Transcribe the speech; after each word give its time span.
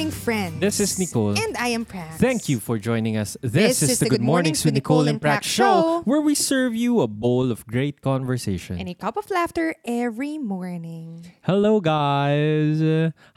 morning, 0.00 0.16
friends. 0.16 0.60
This 0.64 0.80
is 0.80 0.96
Nicole. 0.96 1.36
And 1.36 1.52
I 1.60 1.76
am 1.76 1.84
Prax. 1.84 2.16
Thank 2.16 2.48
you 2.48 2.56
for 2.56 2.80
joining 2.80 3.20
us. 3.20 3.36
This, 3.44 3.84
is, 3.84 4.00
the 4.00 4.08
Good 4.08 4.24
Mornings 4.24 4.64
with 4.64 4.72
Nicole 4.72 5.04
and 5.04 5.20
Prax 5.20 5.44
show, 5.44 6.00
where 6.08 6.24
we 6.24 6.32
serve 6.32 6.72
you 6.72 7.04
a 7.04 7.06
bowl 7.06 7.52
of 7.52 7.68
great 7.68 8.00
conversation. 8.00 8.80
And 8.80 8.88
a 8.88 8.96
cup 8.96 9.20
of 9.20 9.28
laughter 9.28 9.76
every 9.84 10.40
morning. 10.40 11.28
Hello, 11.44 11.84
guys. 11.84 12.80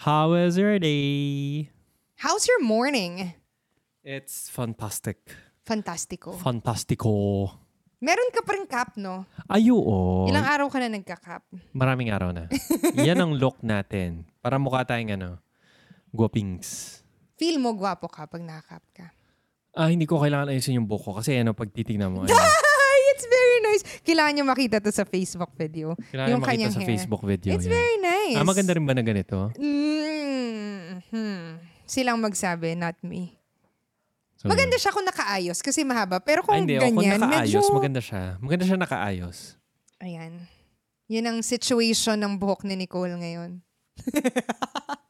How 0.08 0.40
is 0.40 0.56
your 0.56 0.80
day? 0.80 1.68
How's 2.24 2.48
your 2.48 2.64
morning? 2.64 3.36
It's 4.00 4.48
fantastic. 4.48 5.20
Fantastico. 5.68 6.40
Fantastico. 6.40 7.60
Meron 8.00 8.32
ka 8.32 8.40
pa 8.40 8.52
rin 8.56 8.68
cup, 8.72 8.96
no? 8.96 9.28
Ay, 9.52 9.68
oo. 9.68 10.32
Ilang 10.32 10.48
araw 10.48 10.72
ka 10.72 10.80
na 10.80 10.88
nagka-cup? 10.88 11.44
Maraming 11.76 12.08
araw 12.08 12.32
na. 12.32 12.48
Yan 13.04 13.20
ang 13.20 13.36
look 13.36 13.60
natin. 13.60 14.24
Para 14.40 14.56
mukha 14.56 14.88
tayong 14.88 15.20
ano, 15.20 15.44
guwapings. 16.14 17.02
Feel 17.36 17.58
mo 17.58 17.74
gwapo 17.74 18.06
ka 18.06 18.30
pag 18.30 18.40
naka-cup 18.40 18.86
ka. 18.94 19.08
Ah, 19.74 19.90
hindi 19.90 20.06
ko 20.06 20.22
kailangan 20.22 20.54
ayusin 20.54 20.78
yung 20.78 20.86
buhok 20.86 21.04
ko 21.04 21.12
kasi 21.18 21.34
ano, 21.42 21.58
pag 21.58 21.74
titignan 21.74 22.14
mo, 22.14 22.22
ano, 22.24 22.30
Ay, 22.30 23.00
it's 23.18 23.26
very 23.26 23.60
nice. 23.66 23.84
Kailangan 24.06 24.32
nyo 24.38 24.46
makita 24.46 24.78
to 24.78 24.94
sa 24.94 25.02
Facebook 25.02 25.50
video. 25.58 25.98
kailangan 26.14 26.30
yung 26.30 26.44
makita 26.46 26.54
kanyang 26.54 26.74
sa 26.78 26.82
hair. 26.86 26.90
Facebook 26.94 27.24
video. 27.26 27.52
It's 27.58 27.66
yan. 27.66 27.74
very 27.74 27.98
nice. 27.98 28.38
Ah, 28.38 28.46
maganda 28.46 28.72
rin 28.78 28.86
ba 28.86 28.94
na 28.94 29.02
ganito? 29.02 29.50
Mm, 29.58 31.02
hmm. 31.10 31.44
Silang 31.90 32.22
magsabi, 32.22 32.78
not 32.78 32.96
me. 33.02 33.34
So, 34.38 34.52
Maganda 34.52 34.78
siya 34.78 34.94
kung 34.94 35.08
nakaayos 35.08 35.64
kasi 35.66 35.82
mahaba. 35.82 36.22
Pero 36.22 36.46
kung 36.46 36.54
hindi. 36.54 36.78
Kung 36.78 37.00
ganyan, 37.00 37.18
nakaayos, 37.18 37.66
medyo... 37.66 37.74
maganda 37.74 38.02
siya. 38.04 38.38
Maganda 38.44 38.64
siya 38.70 38.78
nakaayos. 38.78 39.58
Ayan. 40.04 40.46
Yan 41.10 41.26
ang 41.32 41.40
situation 41.42 42.20
ng 42.20 42.38
buhok 42.38 42.68
ni 42.68 42.76
Nicole 42.78 43.16
ngayon. 43.18 43.64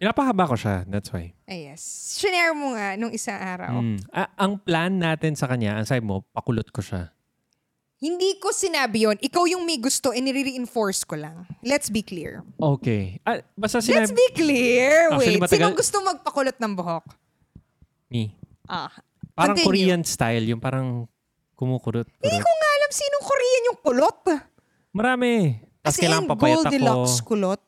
Pinapahaba 0.00 0.48
ko 0.48 0.56
siya. 0.56 0.88
That's 0.88 1.12
why. 1.12 1.36
Ay, 1.44 1.68
yes. 1.68 2.16
Shinare 2.16 2.56
mo 2.56 2.72
nga 2.72 2.96
nung 2.96 3.12
isang 3.12 3.36
araw. 3.36 3.84
Mm. 3.84 4.00
Ah, 4.08 4.32
ang 4.40 4.56
plan 4.56 4.96
natin 4.96 5.36
sa 5.36 5.44
kanya, 5.44 5.76
ang 5.76 5.84
sabi 5.84 6.00
mo, 6.00 6.24
pakulot 6.32 6.64
ko 6.72 6.80
siya. 6.80 7.12
Hindi 8.00 8.40
ko 8.40 8.48
sinabi 8.48 9.04
yon. 9.04 9.20
Ikaw 9.20 9.44
yung 9.44 9.68
may 9.68 9.76
gusto, 9.76 10.08
and 10.08 10.24
nire-reinforce 10.24 11.04
ko 11.04 11.20
lang. 11.20 11.44
Let's 11.60 11.92
be 11.92 12.00
clear. 12.00 12.40
Okay. 12.56 13.20
Ah, 13.28 13.44
basta 13.52 13.84
Let's 13.84 13.92
sinabi 14.08 14.16
be 14.16 14.28
clear. 14.32 15.12
Actually, 15.12 15.36
Wait, 15.36 15.44
matagal- 15.44 15.68
sino 15.68 15.76
gusto 15.76 15.96
magpakulot 16.00 16.56
ng 16.56 16.72
buhok? 16.72 17.04
me. 18.08 18.32
Ah, 18.64 18.88
Parang 19.36 19.56
Continue. 19.56 19.68
Korean 19.68 20.02
style, 20.02 20.44
yung 20.48 20.60
parang 20.60 21.04
kumukurot. 21.54 22.08
hindi 22.20 22.38
ko 22.40 22.50
nga 22.50 22.68
alam 22.72 22.90
sinong 22.90 23.24
Korean 23.24 23.62
yung 23.68 23.78
kulot. 23.80 24.18
Marami. 24.90 25.60
Tapos 25.80 25.84
As 25.86 25.96
in, 25.96 26.02
kailangan 26.02 26.28
papayat 26.28 26.56
ako. 26.56 26.64
Goldilocks 26.64 27.14
kulot. 27.20 27.62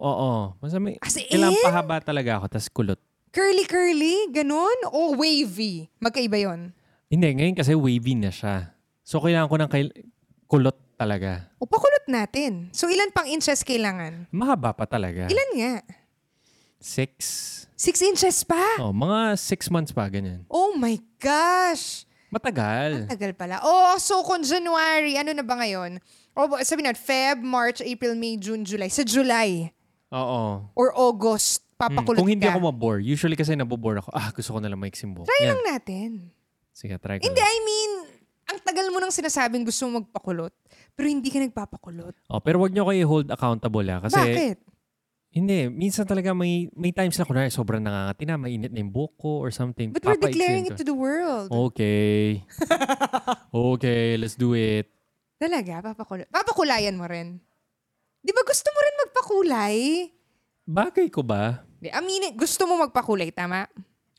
Oo. 0.00 0.56
Basta 0.56 0.80
may, 0.80 0.96
As 0.98 1.12
kailangan 1.14 1.54
in? 1.54 1.64
pahaba 1.64 1.96
talaga 2.00 2.40
ako, 2.40 2.46
tapos 2.48 2.68
kulot. 2.72 3.00
Curly-curly, 3.30 4.32
ganun? 4.34 4.78
O 4.90 5.14
wavy? 5.14 5.86
Magkaiba 6.00 6.40
yon. 6.40 6.72
Hindi, 7.06 7.28
ngayon 7.36 7.54
kasi 7.54 7.76
wavy 7.76 8.16
na 8.16 8.32
siya. 8.32 8.72
So, 9.04 9.20
kailangan 9.20 9.46
ko 9.46 9.56
ng 9.60 9.70
kail- 9.70 9.96
kulot 10.50 10.74
talaga. 10.98 11.46
O 11.56 11.64
pakulot 11.64 12.04
natin. 12.10 12.68
So 12.76 12.90
ilan 12.92 13.08
pang 13.14 13.24
inches 13.24 13.64
kailangan? 13.64 14.28
Mahaba 14.28 14.76
pa 14.76 14.84
talaga. 14.84 15.32
Ilan 15.32 15.50
nga? 15.56 15.74
Six. 16.76 17.14
Six 17.72 17.96
inches 18.04 18.44
pa? 18.44 18.60
Oh, 18.76 18.92
mga 18.92 19.40
six 19.40 19.72
months 19.72 19.96
pa, 19.96 20.04
ganyan. 20.12 20.44
Oh 20.52 20.76
my 20.76 21.00
gosh! 21.16 22.04
Matagal. 22.28 23.08
Tagal 23.08 23.32
pala. 23.32 23.64
Oh, 23.64 23.96
so 23.96 24.20
kung 24.20 24.44
January, 24.44 25.16
ano 25.16 25.32
na 25.32 25.40
ba 25.40 25.56
ngayon? 25.56 25.96
O 26.36 26.46
sabi 26.60 26.84
na, 26.84 26.92
Feb, 26.92 27.40
March, 27.40 27.80
April, 27.80 28.12
May, 28.14 28.36
June, 28.36 28.62
July. 28.62 28.92
Sa 28.92 29.00
July 29.02 29.72
Oo. 30.10 30.66
or 30.74 30.90
August, 30.94 31.64
Hmm, 31.80 31.96
papakulot 31.96 32.20
Kung 32.20 32.28
hindi 32.28 32.44
ka. 32.44 32.52
ako 32.52 32.60
mabore, 32.68 33.00
usually 33.00 33.32
kasi 33.32 33.56
nabobore 33.56 34.04
ako, 34.04 34.12
ah, 34.12 34.28
gusto 34.36 34.52
ko 34.52 34.58
na 34.60 34.68
lang 34.68 34.76
maiksim 34.76 35.16
buhok. 35.16 35.24
Try 35.24 35.40
Yan. 35.40 35.48
lang 35.56 35.62
natin. 35.64 36.08
Sige, 36.76 37.00
try 37.00 37.16
ko 37.16 37.24
Hindi, 37.24 37.40
lang. 37.40 37.48
I 37.48 37.58
mean, 37.64 37.90
ang 38.44 38.58
tagal 38.60 38.86
mo 38.92 39.00
nang 39.00 39.08
sinasabing 39.08 39.64
gusto 39.64 39.88
mo 39.88 40.04
magpakulot, 40.04 40.52
pero 40.92 41.08
hindi 41.08 41.32
ka 41.32 41.40
nagpapakulot. 41.40 42.12
Oh, 42.28 42.36
pero 42.36 42.60
wag 42.60 42.76
niyo 42.76 42.84
ko 42.84 42.92
i-hold 42.92 43.28
accountable 43.32 43.86
ha. 43.88 44.04
Kasi, 44.04 44.20
Bakit? 44.20 44.56
hindi, 45.32 45.72
minsan 45.72 46.04
talaga 46.04 46.36
may 46.36 46.68
may 46.76 46.92
times 46.92 47.16
na 47.16 47.24
kunwari 47.24 47.48
sobrang 47.48 47.80
nangangati 47.80 48.28
na, 48.28 48.36
mainit 48.36 48.76
na 48.76 48.84
yung 48.84 48.92
buhok 48.92 49.16
ko 49.16 49.40
or 49.40 49.48
something. 49.48 49.88
But 49.88 50.04
we're 50.04 50.20
declaring 50.20 50.68
it 50.68 50.76
to 50.76 50.84
the 50.84 50.92
world. 50.92 51.48
Okay. 51.48 52.44
okay, 53.72 54.20
let's 54.20 54.36
do 54.36 54.52
it. 54.52 54.84
Talaga, 55.40 55.80
papakulot. 55.80 56.28
Papakulayan 56.28 57.00
mo 57.00 57.08
rin. 57.08 57.40
Di 58.20 58.30
ba 58.36 58.42
gusto 58.44 58.68
mo 58.68 58.78
rin 58.84 58.96
magpakulay? 59.00 59.76
Bagay 60.68 61.06
ko 61.08 61.24
ba? 61.24 61.64
Di, 61.80 61.88
aminin, 61.88 62.36
gusto 62.36 62.68
mo 62.68 62.76
magpakulay, 62.84 63.32
tama? 63.32 63.64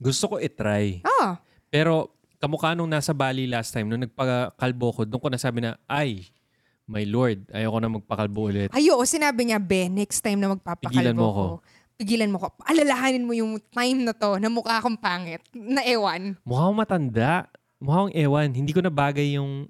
Gusto 0.01 0.33
ko 0.33 0.35
i-try. 0.41 1.05
Oh, 1.05 1.37
Pero 1.69 2.09
kamukha 2.41 2.73
nung 2.73 2.89
nasa 2.89 3.13
Bali 3.13 3.45
last 3.45 3.69
time, 3.69 3.85
nung 3.85 4.01
nagpakalbo 4.01 4.87
ko, 4.97 5.01
doon 5.05 5.21
ko 5.21 5.29
nasabi 5.29 5.61
na, 5.61 5.77
ay, 5.85 6.25
my 6.89 7.05
lord, 7.05 7.45
ayoko 7.53 7.77
na 7.77 7.93
magpakalbo 7.93 8.49
ulit. 8.49 8.69
Ayo, 8.73 8.97
sinabi 9.05 9.45
niya, 9.45 9.61
be, 9.61 9.85
next 9.85 10.25
time 10.25 10.41
na 10.41 10.57
magpapakalbo 10.57 10.89
Pigilan 10.89 11.15
mo 11.15 11.29
ko. 11.29 11.45
Pigilan 12.01 12.33
mo 12.33 12.37
ko. 12.41 12.47
Alalahanin 12.65 13.21
mo 13.21 13.37
yung 13.37 13.61
time 13.69 14.01
na 14.01 14.17
to 14.17 14.41
na 14.41 14.49
mukha 14.49 14.81
akong 14.81 14.97
pangit. 14.97 15.45
Na 15.53 15.85
ewan. 15.85 16.33
Mukha 16.41 16.65
akong 16.65 16.79
matanda. 16.81 17.45
Mukha 17.77 17.97
akong 18.01 18.15
ewan. 18.17 18.49
Hindi 18.49 18.73
ko 18.73 18.81
na 18.81 18.89
bagay 18.89 19.37
yung 19.37 19.69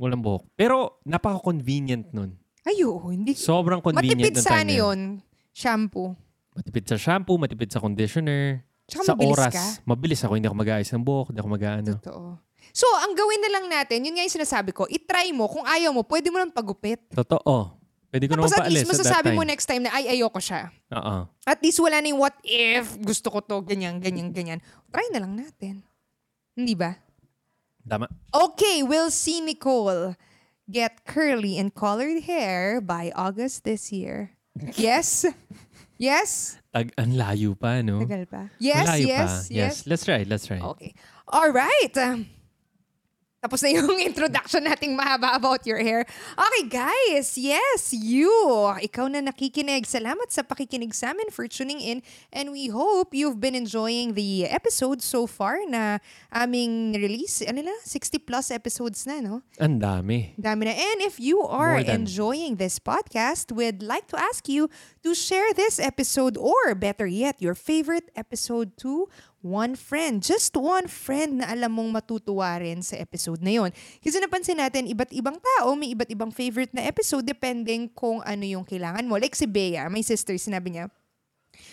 walang 0.00 0.24
buhok. 0.24 0.48
Pero 0.56 0.96
napaka-convenient 1.04 2.08
nun. 2.16 2.32
Ayo, 2.68 3.00
hindi. 3.08 3.32
Sobrang 3.32 3.80
convenient 3.80 4.20
Matipid 4.20 4.36
ng 4.36 4.44
sa 4.44 4.60
time 4.60 4.60
ano 4.60 4.68
na 4.68 4.76
yun? 4.76 4.98
Shampoo. 5.56 6.12
Matipid 6.52 6.84
sa 6.84 6.96
shampoo, 7.00 7.40
matipid 7.40 7.70
sa 7.72 7.80
conditioner. 7.80 8.60
Tsaka 8.84 9.04
sa 9.04 9.12
mabilis 9.16 9.36
oras. 9.36 9.54
ka. 9.56 9.64
Mabilis 9.88 10.20
ako. 10.24 10.32
Hindi 10.36 10.48
ako 10.48 10.56
mag-aayos 10.56 10.90
ng 10.92 11.04
buhok. 11.04 11.26
Hindi 11.32 11.40
ako 11.40 11.50
mag-ano. 11.50 11.92
Totoo. 11.96 12.24
So, 12.72 12.86
ang 13.00 13.12
gawin 13.16 13.40
na 13.40 13.50
lang 13.56 13.64
natin, 13.68 14.04
yun 14.04 14.12
nga 14.16 14.24
yung 14.24 14.36
sinasabi 14.36 14.76
ko, 14.76 14.84
itry 14.88 15.32
mo. 15.32 15.48
Kung 15.48 15.64
ayaw 15.64 15.92
mo, 15.92 16.04
pwede 16.04 16.28
mo 16.28 16.36
lang 16.36 16.52
pagupit. 16.52 17.00
Totoo. 17.12 17.76
Pwede 18.08 18.24
ko 18.24 18.36
Tapos 18.36 18.52
naman 18.52 18.56
at 18.56 18.60
paalis 18.64 18.72
least 18.72 18.84
at 18.84 18.88
that 18.88 19.00
masasabi 19.04 19.28
time. 19.28 19.36
mo 19.36 19.42
next 19.44 19.66
time 19.68 19.82
na, 19.84 19.90
ay, 19.92 20.04
ayoko 20.16 20.40
siya. 20.40 20.72
Oo. 20.92 21.16
At 21.44 21.58
least 21.60 21.80
wala 21.80 22.00
na 22.00 22.08
yung 22.08 22.20
what 22.20 22.36
if, 22.44 22.96
gusto 23.00 23.28
ko 23.28 23.44
to, 23.44 23.60
ganyan, 23.64 24.00
ganyan, 24.00 24.32
ganyan. 24.32 24.60
Try 24.88 25.08
na 25.12 25.20
lang 25.24 25.36
natin. 25.36 25.84
Hindi 26.56 26.72
ba? 26.72 26.96
Tama. 27.84 28.08
Okay, 28.32 28.84
we'll 28.84 29.12
see 29.12 29.40
Nicole 29.40 30.16
get 30.70 31.04
curly 31.04 31.58
and 31.58 31.74
colored 31.74 32.22
hair 32.24 32.80
by 32.80 33.12
August 33.14 33.64
this 33.64 33.92
year. 33.92 34.36
Yes? 34.74 35.24
Yes? 35.98 36.58
Tag, 36.74 36.94
ang 36.98 37.14
layo 37.14 37.58
pa, 37.58 37.82
no? 37.82 38.02
Tagal 38.02 38.26
pa. 38.30 38.50
Yes, 38.62 38.86
yes, 39.02 39.50
pa. 39.50 39.54
yes. 39.54 39.74
Let's 39.86 40.06
try. 40.06 40.22
Let's 40.22 40.46
try. 40.46 40.62
Okay. 40.62 40.94
All 41.30 41.50
right. 41.50 41.94
Um, 41.98 42.30
tapos 43.38 43.62
na 43.62 43.70
yung 43.70 44.02
introduction 44.10 44.66
nating 44.66 44.98
mahaba 44.98 45.38
about 45.38 45.62
your 45.62 45.78
hair. 45.78 46.02
Okay, 46.34 46.64
guys. 46.66 47.38
Yes, 47.38 47.94
you. 47.94 48.30
Ikaw 48.82 49.06
na 49.14 49.22
nakikinig. 49.22 49.86
Salamat 49.86 50.34
sa 50.34 50.42
pakikinig 50.42 50.90
sa 50.90 51.14
amin 51.14 51.30
for 51.30 51.46
tuning 51.46 51.78
in. 51.78 52.02
And 52.34 52.50
we 52.50 52.66
hope 52.66 53.14
you've 53.14 53.38
been 53.38 53.54
enjoying 53.54 54.18
the 54.18 54.50
episode 54.50 55.06
so 55.06 55.30
far 55.30 55.62
na 55.70 56.02
aming 56.34 56.98
release. 56.98 57.38
Ano 57.46 57.62
na? 57.62 57.74
60 57.86 58.18
plus 58.26 58.50
episodes 58.50 59.06
na, 59.06 59.22
no? 59.22 59.46
Ang 59.62 59.78
dami. 59.78 60.34
Dami 60.34 60.66
na. 60.66 60.74
And 60.74 60.98
if 61.06 61.22
you 61.22 61.38
are 61.46 61.78
than. 61.86 62.02
enjoying 62.02 62.58
this 62.58 62.82
podcast, 62.82 63.54
we'd 63.54 63.86
like 63.86 64.10
to 64.10 64.18
ask 64.18 64.50
you 64.50 64.66
to 65.06 65.14
share 65.14 65.54
this 65.54 65.78
episode 65.78 66.34
or 66.34 66.74
better 66.74 67.06
yet, 67.06 67.38
your 67.38 67.54
favorite 67.54 68.10
episode 68.18 68.74
to 68.82 69.06
one 69.42 69.78
friend. 69.78 70.22
Just 70.22 70.54
one 70.58 70.90
friend 70.90 71.42
na 71.42 71.50
alam 71.50 71.70
mong 71.74 71.90
matutuwa 72.02 72.58
rin 72.58 72.82
sa 72.82 72.98
episode 72.98 73.38
na 73.42 73.54
yon. 73.54 73.70
Kasi 74.02 74.18
napansin 74.18 74.58
natin, 74.58 74.90
iba't 74.90 75.14
ibang 75.14 75.38
tao, 75.38 75.74
may 75.78 75.94
iba't 75.94 76.10
ibang 76.10 76.34
favorite 76.34 76.74
na 76.74 76.82
episode 76.86 77.22
depending 77.26 77.86
kung 77.94 78.18
ano 78.26 78.44
yung 78.44 78.66
kailangan 78.66 79.06
mo. 79.06 79.14
Like 79.14 79.38
si 79.38 79.46
Bea, 79.46 79.86
my 79.86 80.02
sister, 80.02 80.34
sinabi 80.34 80.74
niya, 80.74 80.90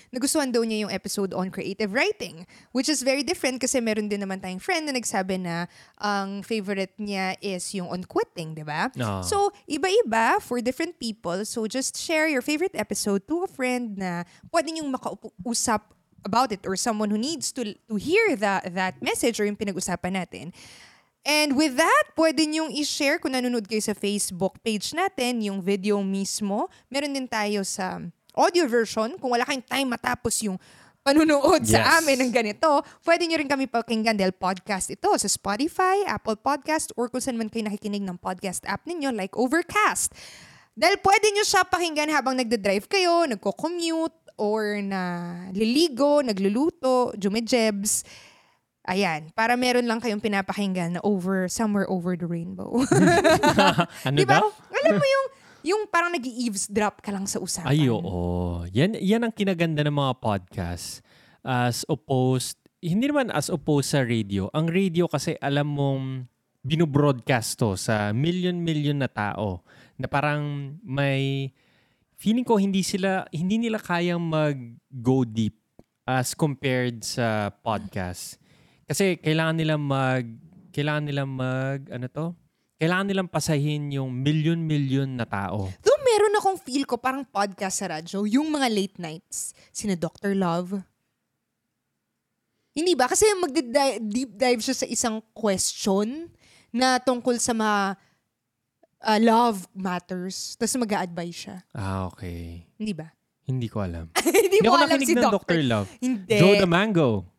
nagustuhan 0.10 0.50
daw 0.50 0.62
niya 0.66 0.88
yung 0.88 0.94
episode 0.94 1.34
on 1.34 1.50
creative 1.50 1.94
writing, 1.94 2.46
which 2.72 2.90
is 2.90 3.02
very 3.02 3.22
different 3.22 3.62
kasi 3.62 3.82
meron 3.82 4.10
din 4.10 4.22
naman 4.22 4.42
tayong 4.42 4.62
friend 4.62 4.90
na 4.90 4.94
nagsabi 4.94 5.42
na 5.42 5.70
ang 5.98 6.42
favorite 6.42 6.94
niya 6.98 7.38
is 7.42 7.66
yung 7.74 7.90
on 7.90 8.06
quitting, 8.06 8.54
di 8.54 8.66
ba? 8.66 8.90
Oo. 8.94 9.22
So, 9.26 9.38
iba-iba 9.70 10.42
for 10.42 10.62
different 10.62 10.98
people. 10.98 11.46
So, 11.46 11.66
just 11.70 11.98
share 11.98 12.30
your 12.30 12.42
favorite 12.42 12.76
episode 12.78 13.26
to 13.30 13.46
a 13.46 13.50
friend 13.50 13.98
na 13.98 14.26
pwede 14.50 14.74
niyong 14.74 14.90
makausap 14.90 15.95
about 16.26 16.50
it 16.50 16.66
or 16.66 16.74
someone 16.74 17.14
who 17.14 17.22
needs 17.22 17.54
to 17.54 17.78
to 17.88 17.96
hear 17.96 18.34
that 18.36 18.66
that 18.74 18.98
message 19.00 19.38
or 19.38 19.46
yung 19.46 19.56
pinag-usapan 19.56 20.18
natin. 20.18 20.52
And 21.26 21.58
with 21.58 21.74
that, 21.82 22.06
pwede 22.14 22.46
niyong 22.46 22.70
i-share 22.78 23.18
kung 23.18 23.34
nanonood 23.34 23.66
kayo 23.66 23.82
sa 23.82 23.98
Facebook 23.98 24.62
page 24.62 24.94
natin, 24.94 25.42
yung 25.42 25.58
video 25.58 25.98
mismo. 26.06 26.70
Meron 26.86 27.18
din 27.18 27.26
tayo 27.26 27.66
sa 27.66 27.98
audio 28.38 28.70
version. 28.70 29.18
Kung 29.18 29.34
wala 29.34 29.42
kayong 29.42 29.66
time 29.66 29.90
matapos 29.90 30.46
yung 30.46 30.62
panunood 31.02 31.66
sa 31.66 31.82
Yes. 31.82 31.90
amin 32.02 32.18
ng 32.18 32.32
ganito, 32.34 32.82
pwede 33.06 33.26
nyo 33.26 33.38
rin 33.42 33.50
kami 33.50 33.66
pakinggan 33.70 34.18
dahil 34.18 34.34
podcast 34.34 34.90
ito 34.90 35.10
sa 35.18 35.30
Spotify, 35.30 36.02
Apple 36.06 36.38
Podcast, 36.38 36.94
or 36.94 37.10
kung 37.10 37.22
saan 37.22 37.38
man 37.38 37.50
kayo 37.50 37.66
nakikinig 37.66 38.02
ng 38.02 38.18
podcast 38.18 38.62
app 38.66 38.86
ninyo 38.90 39.14
like 39.14 39.34
Overcast. 39.34 40.14
Dahil 40.76 40.98
pwede 41.02 41.30
nyo 41.32 41.46
siya 41.46 41.62
pakinggan 41.66 42.10
habang 42.10 42.36
nagde-drive 42.36 42.90
kayo, 42.90 43.24
nagko-commute, 43.30 44.18
or 44.36 44.80
na 44.84 45.34
liligo, 45.52 46.24
nagluluto, 46.24 47.16
jumejebs. 47.16 48.04
Ayan, 48.86 49.34
para 49.34 49.58
meron 49.58 49.90
lang 49.90 49.98
kayong 49.98 50.22
pinapakinggan 50.22 51.00
na 51.00 51.02
over, 51.02 51.50
somewhere 51.50 51.90
over 51.90 52.14
the 52.14 52.30
rainbow. 52.30 52.70
ano 54.08 54.18
Di 54.18 54.26
ba? 54.28 54.46
daw? 54.46 54.46
Alam 54.54 54.94
mo 55.02 55.06
yung, 55.06 55.26
yung 55.66 55.82
parang 55.90 56.14
nag 56.14 56.22
eavesdrop 56.22 57.02
ka 57.02 57.10
lang 57.10 57.26
sa 57.26 57.42
usapan. 57.42 57.74
Ay, 57.74 57.90
oo. 57.90 58.62
Yan, 58.70 58.94
yan 59.02 59.26
ang 59.26 59.34
kinaganda 59.34 59.82
ng 59.82 59.96
mga 59.96 60.14
podcast. 60.22 61.02
As 61.42 61.82
opposed, 61.90 62.62
hindi 62.78 63.10
naman 63.10 63.34
as 63.34 63.50
opposed 63.50 63.90
sa 63.90 64.06
radio. 64.06 64.54
Ang 64.54 64.70
radio 64.70 65.10
kasi 65.10 65.34
alam 65.42 65.66
mong 65.74 66.30
binobroadcast 66.66 67.58
to 67.62 67.78
sa 67.78 68.10
million-million 68.14 68.98
na 68.98 69.10
tao 69.10 69.62
na 69.98 70.10
parang 70.10 70.76
may 70.82 71.54
feeling 72.16 72.48
ko 72.48 72.56
hindi 72.60 72.82
sila 72.82 73.28
hindi 73.32 73.60
nila 73.60 73.80
kayang 73.80 74.24
mag-go 74.24 75.24
deep 75.28 75.56
as 76.08 76.34
compared 76.38 77.04
sa 77.04 77.52
podcast. 77.52 78.40
Kasi 78.86 79.18
kailangan 79.20 79.58
nila 79.58 79.76
mag 79.76 80.26
kailangan 80.72 81.04
nila 81.08 81.24
mag 81.24 81.80
ano 81.92 82.08
to? 82.12 82.26
Kailangan 82.76 83.08
nilang 83.08 83.32
pasahin 83.32 83.88
yung 83.96 84.12
million-million 84.12 85.08
na 85.08 85.24
tao. 85.24 85.72
Though 85.80 86.02
meron 86.04 86.36
akong 86.36 86.60
feel 86.60 86.84
ko 86.84 87.00
parang 87.00 87.24
podcast 87.24 87.80
sa 87.80 87.88
radyo, 87.88 88.28
yung 88.28 88.52
mga 88.52 88.68
late 88.68 88.98
nights, 89.00 89.56
sina 89.72 89.96
Dr. 89.96 90.36
Love. 90.36 90.84
Hindi 92.76 92.92
ba? 92.92 93.08
Kasi 93.08 93.24
mag-deep 93.40 94.36
dive 94.36 94.60
siya 94.60 94.76
sa 94.76 94.88
isang 94.92 95.24
question 95.32 96.28
na 96.76 97.00
tungkol 97.00 97.40
sa 97.40 97.56
mga 97.56 97.96
uh, 99.06 99.20
love 99.22 99.70
matters. 99.78 100.58
Tapos 100.58 100.74
mag 100.82 101.06
advise 101.06 101.38
siya. 101.48 101.58
Ah, 101.72 102.10
okay. 102.10 102.66
Hindi 102.76 102.98
ba? 102.98 103.14
Hindi 103.46 103.70
ko 103.70 103.86
alam. 103.86 104.10
Hindi 104.50 104.58
mo 104.66 104.74
ako 104.74 104.78
alam 104.90 105.00
si 105.06 105.14
Dr. 105.14 105.34
Dr. 105.38 105.60
Love. 105.62 105.88
Hindi. 106.02 106.36
Joe 106.42 106.58
the 106.58 106.66
Mango. 106.66 107.30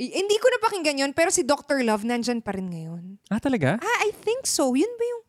I- 0.00 0.24
hindi 0.24 0.40
ko 0.40 0.48
napakinggan 0.48 0.96
yun, 0.96 1.12
pero 1.12 1.28
si 1.28 1.44
Dr. 1.44 1.84
Love 1.84 2.08
nandyan 2.08 2.40
pa 2.40 2.56
rin 2.56 2.72
ngayon. 2.72 3.20
Ah, 3.28 3.36
talaga? 3.36 3.76
Ah, 3.76 3.98
I 4.08 4.16
think 4.24 4.48
so. 4.48 4.72
Yun 4.72 4.88
ba 4.96 5.04
yung... 5.04 5.22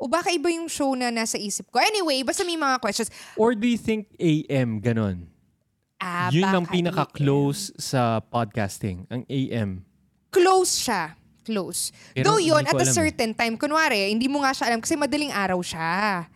O 0.00 0.08
baka 0.08 0.32
iba 0.32 0.48
yung 0.48 0.64
show 0.64 0.96
na 0.96 1.12
nasa 1.12 1.36
isip 1.36 1.68
ko. 1.68 1.76
Anyway, 1.76 2.24
basta 2.24 2.40
may 2.40 2.56
mga 2.56 2.80
questions. 2.80 3.12
Or 3.36 3.52
do 3.52 3.68
you 3.68 3.76
think 3.76 4.08
AM 4.16 4.80
ganon? 4.80 5.28
Ah, 6.00 6.32
Yun 6.32 6.48
ang 6.48 6.64
pinaka-close 6.64 7.76
sa 7.76 8.24
podcasting, 8.24 9.04
ang 9.12 9.28
AM. 9.28 9.84
Close 10.32 10.88
siya. 10.88 11.19
Close. 11.42 11.90
Pero 12.12 12.24
Though 12.24 12.40
yun, 12.40 12.62
hindi 12.62 12.70
at 12.70 12.80
a 12.80 12.86
eh. 12.86 12.92
certain 12.92 13.32
time, 13.32 13.54
kunwari, 13.56 14.12
hindi 14.12 14.28
mo 14.28 14.44
nga 14.44 14.52
siya 14.52 14.70
alam 14.70 14.80
kasi 14.80 14.94
madaling 14.94 15.32
araw 15.32 15.60
siya. 15.60 16.28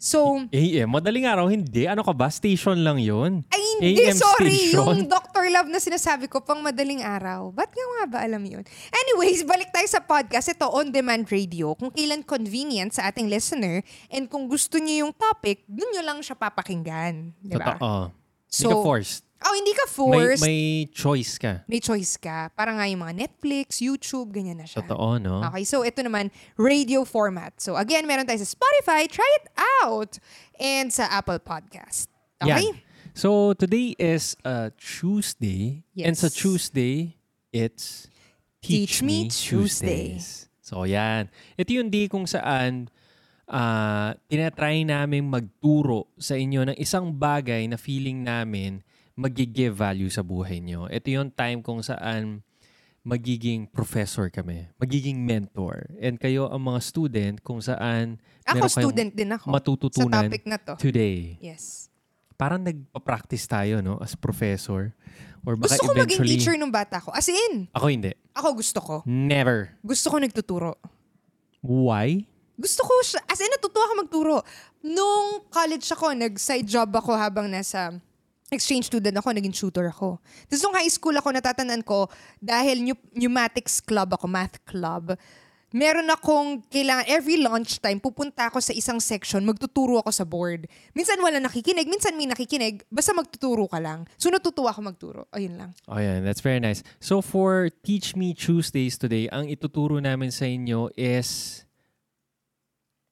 So, 0.00 0.48
AM? 0.48 0.96
Madaling 0.96 1.28
araw, 1.28 1.52
hindi. 1.52 1.84
Ano 1.84 2.00
ka 2.00 2.16
ba? 2.16 2.32
Station 2.32 2.80
lang 2.80 2.96
yun. 2.96 3.44
ay 3.52 3.60
hindi, 3.76 4.00
AM 4.00 4.16
sorry. 4.16 4.72
station? 4.72 4.80
Yung 4.96 5.04
Dr. 5.04 5.44
Love 5.52 5.68
na 5.68 5.76
sinasabi 5.76 6.24
ko 6.24 6.40
pang 6.40 6.64
madaling 6.64 7.04
araw. 7.04 7.52
Ba't 7.52 7.68
nga 7.68 7.84
nga 7.84 8.04
ba 8.08 8.18
alam 8.24 8.40
yun? 8.40 8.64
Anyways, 8.88 9.44
balik 9.44 9.68
tayo 9.68 9.84
sa 9.84 10.00
podcast. 10.00 10.48
Ito, 10.48 10.72
on-demand 10.72 11.28
radio. 11.28 11.76
Kung 11.76 11.92
kailan 11.92 12.24
convenient 12.24 12.96
sa 12.96 13.12
ating 13.12 13.28
listener 13.28 13.84
and 14.08 14.24
kung 14.24 14.48
gusto 14.48 14.80
niyo 14.80 15.04
yung 15.04 15.12
topic, 15.12 15.68
dun 15.68 15.92
nyo 15.92 16.00
lang 16.00 16.24
siya 16.24 16.32
papakinggan. 16.32 17.36
Di 17.36 17.60
ba? 17.60 17.76
Totoo. 17.76 18.08
Hindi 18.08 18.56
So, 18.56 18.72
ka 18.72 18.76
forced. 18.80 19.20
Oh, 19.40 19.54
hindi 19.56 19.72
ka 19.72 19.86
May, 19.88 19.94
forced. 19.96 20.42
may 20.44 20.62
choice 20.92 21.40
ka. 21.40 21.64
may 21.64 21.80
choice 21.80 22.20
ka. 22.20 22.52
Para 22.52 22.76
nga 22.76 22.84
yung 22.84 23.00
mga 23.00 23.24
Netflix, 23.24 23.80
YouTube, 23.80 24.36
ganyan 24.36 24.60
na 24.60 24.68
siya. 24.68 24.84
Totoo, 24.84 25.16
no? 25.16 25.40
Okay, 25.48 25.64
so 25.64 25.80
ito 25.80 26.04
naman, 26.04 26.28
radio 26.60 27.08
format. 27.08 27.56
So 27.56 27.80
again, 27.80 28.04
meron 28.04 28.28
tayo 28.28 28.36
sa 28.36 28.48
Spotify. 28.48 29.08
Try 29.08 29.30
it 29.40 29.46
out. 29.84 30.20
And 30.60 30.92
sa 30.92 31.08
Apple 31.08 31.40
Podcast. 31.40 32.12
Okay? 32.36 32.68
Yan. 32.68 32.76
So, 33.10 33.52
today 33.58 33.98
is 33.98 34.38
uh, 34.46 34.70
Tuesday. 34.78 35.82
And 35.98 36.14
sa 36.14 36.30
Yes. 36.30 36.36
Tuesday, 36.36 37.18
it's 37.50 38.06
Teach 38.62 39.02
Me 39.02 39.26
Tuesday. 39.26 40.14
Tuesdays. 40.14 40.46
So, 40.62 40.86
yan. 40.86 41.26
Ito 41.58 41.70
yung 41.74 41.90
day 41.90 42.06
kung 42.06 42.28
saan 42.28 42.86
uh, 43.50 44.14
tinatry 44.30 44.86
namin 44.86 45.26
magturo 45.26 46.06
sa 46.16 46.38
inyo 46.38 46.70
ng 46.70 46.76
isang 46.78 47.10
bagay 47.10 47.66
na 47.66 47.74
feeling 47.74 48.22
namin 48.22 48.84
magigive 49.20 49.76
value 49.76 50.08
sa 50.08 50.24
buhay 50.24 50.64
nyo. 50.64 50.88
Ito 50.88 51.12
yung 51.12 51.28
time 51.28 51.60
kung 51.60 51.84
saan 51.84 52.40
magiging 53.00 53.68
professor 53.68 54.32
kami, 54.32 54.68
magiging 54.80 55.20
mentor. 55.20 55.88
And 56.00 56.16
kayo 56.16 56.48
ang 56.48 56.64
mga 56.64 56.80
student 56.80 57.36
kung 57.44 57.60
saan 57.60 58.20
Ako 58.48 58.56
meron 58.56 58.72
student 58.72 59.10
din 59.12 59.30
ako. 59.36 59.46
matututunan 59.52 60.24
Sa 60.24 60.28
topic 60.28 60.44
na 60.48 60.56
to. 60.56 60.72
today. 60.80 61.36
Yes. 61.40 61.88
Parang 62.40 62.64
nagpa-practice 62.64 63.44
tayo, 63.44 63.84
no? 63.84 64.00
As 64.00 64.16
professor. 64.16 64.96
Or 65.44 65.56
baka 65.60 65.76
Gusto 65.76 65.84
ko 65.84 65.92
maging 65.92 66.24
eventually... 66.24 66.32
teacher 66.40 66.54
nung 66.56 66.72
bata 66.72 66.96
ko. 67.00 67.12
As 67.12 67.28
in, 67.28 67.68
Ako 67.76 67.92
hindi. 67.92 68.16
ako 68.32 68.48
gusto 68.56 68.78
ko. 68.80 68.96
Never. 69.04 69.76
Gusto 69.84 70.08
ko 70.08 70.16
nagtuturo. 70.16 70.72
Why? 71.60 72.24
Gusto 72.56 72.84
ko 72.84 72.92
siya. 73.04 73.20
As 73.28 73.40
in, 73.40 73.48
natutuwa 73.52 73.84
ako 73.84 73.94
magturo. 74.04 74.36
Nung 74.80 75.44
college 75.52 75.84
ako, 75.92 76.16
nag-side 76.16 76.68
job 76.68 76.88
ako 76.92 77.12
habang 77.16 77.48
nasa 77.48 78.00
exchange 78.50 78.90
student 78.90 79.14
ako, 79.16 79.30
naging 79.30 79.54
tutor 79.54 79.86
ako. 79.86 80.18
Tapos 80.50 80.62
nung 80.66 80.74
high 80.74 80.90
school 80.90 81.14
ako, 81.14 81.30
natatandaan 81.30 81.86
ko, 81.86 82.10
dahil 82.42 82.82
pneu- 82.82 83.06
pneumatics 83.14 83.78
club 83.78 84.10
ako, 84.10 84.26
math 84.26 84.58
club, 84.66 85.14
meron 85.70 86.10
akong 86.10 86.66
kailangan, 86.66 87.06
every 87.06 87.38
lunchtime, 87.38 88.02
pupunta 88.02 88.50
ako 88.50 88.58
sa 88.58 88.74
isang 88.74 88.98
section, 88.98 89.46
magtuturo 89.46 90.02
ako 90.02 90.10
sa 90.10 90.26
board. 90.26 90.66
Minsan 90.98 91.22
wala 91.22 91.38
nakikinig, 91.38 91.86
minsan 91.86 92.18
may 92.18 92.26
nakikinig, 92.26 92.82
basta 92.90 93.14
magtuturo 93.14 93.70
ka 93.70 93.78
lang. 93.78 94.02
So 94.18 94.34
natutuwa 94.34 94.74
ako 94.74 94.80
magturo. 94.82 95.22
Ayun 95.30 95.54
lang. 95.54 95.70
Oh, 95.86 96.02
yeah. 96.02 96.18
That's 96.18 96.42
very 96.42 96.58
nice. 96.58 96.82
So, 96.98 97.22
for 97.22 97.70
Teach 97.86 98.18
Me 98.18 98.34
Tuesdays 98.34 98.98
today, 98.98 99.30
ang 99.30 99.46
ituturo 99.46 100.02
namin 100.02 100.34
sa 100.34 100.50
inyo 100.50 100.90
is 100.98 101.62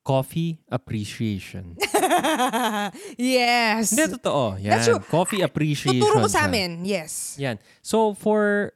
coffee 0.08 0.56
appreciation. 0.72 1.76
yes. 3.20 3.93
Hindi, 3.93 4.16
totoo. 4.16 4.56
Yan. 4.56 4.72
That's 4.72 4.88
true. 4.88 5.05
Coffee 5.05 5.44
appreciation. 5.44 6.00
Tuturo 6.00 6.25
ko 6.25 6.28
sa 6.32 6.49
amin. 6.49 6.81
Yes. 6.81 7.37
Yan. 7.37 7.60
So, 7.84 8.16
for, 8.16 8.72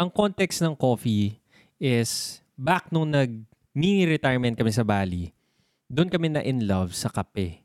ang 0.00 0.08
context 0.08 0.64
ng 0.64 0.72
coffee 0.72 1.36
is, 1.76 2.40
back 2.56 2.88
nung 2.88 3.12
nag 3.12 3.28
mini-retirement 3.76 4.56
kami 4.56 4.72
sa 4.72 4.80
Bali, 4.80 5.36
doon 5.84 6.08
kami 6.08 6.32
na 6.32 6.40
in 6.40 6.64
love 6.64 6.96
sa 6.96 7.12
kape. 7.12 7.60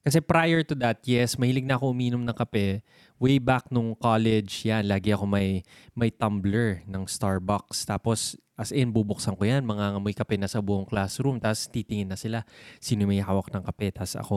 Kasi 0.00 0.24
prior 0.24 0.64
to 0.64 0.72
that, 0.80 1.04
yes, 1.04 1.36
mahilig 1.36 1.66
na 1.68 1.76
ako 1.76 1.92
uminom 1.92 2.24
ng 2.24 2.32
kape. 2.32 2.80
Way 3.20 3.36
back 3.36 3.68
nung 3.68 3.92
college, 3.92 4.64
yan, 4.64 4.88
lagi 4.88 5.12
ako 5.12 5.28
may, 5.28 5.60
may 5.92 6.08
tumbler 6.08 6.80
ng 6.88 7.04
Starbucks. 7.04 7.84
Tapos, 7.84 8.38
as 8.56 8.72
in, 8.72 8.88
bubuksan 8.90 9.36
ko 9.36 9.44
yan, 9.44 9.62
mga 9.62 9.96
ngamoy 9.96 10.16
kape 10.16 10.40
na 10.40 10.48
sa 10.48 10.64
buong 10.64 10.88
classroom. 10.88 11.36
Tapos, 11.36 11.68
titingin 11.68 12.08
na 12.08 12.16
sila, 12.16 12.42
sino 12.80 13.04
may 13.04 13.20
hawak 13.20 13.52
ng 13.52 13.62
kape. 13.68 13.92
Tapos 13.92 14.16
ako, 14.16 14.36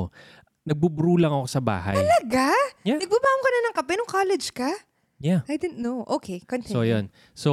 nagbubrew 0.67 1.17
lang 1.17 1.31
ako 1.31 1.47
sa 1.47 1.63
bahay. 1.63 1.95
Talaga? 1.95 2.51
Yeah. 2.83 2.99
Nagbabaon 2.99 3.41
ka 3.41 3.49
na 3.49 3.59
ng 3.65 3.75
kape 3.79 3.93
nung 3.95 4.11
college 4.11 4.47
ka? 4.51 4.71
Yeah. 5.19 5.43
I 5.51 5.59
didn't 5.59 5.83
know. 5.83 6.07
Okay, 6.07 6.39
continue. 6.39 6.79
So, 6.79 6.87
yun. 6.87 7.11
So, 7.35 7.51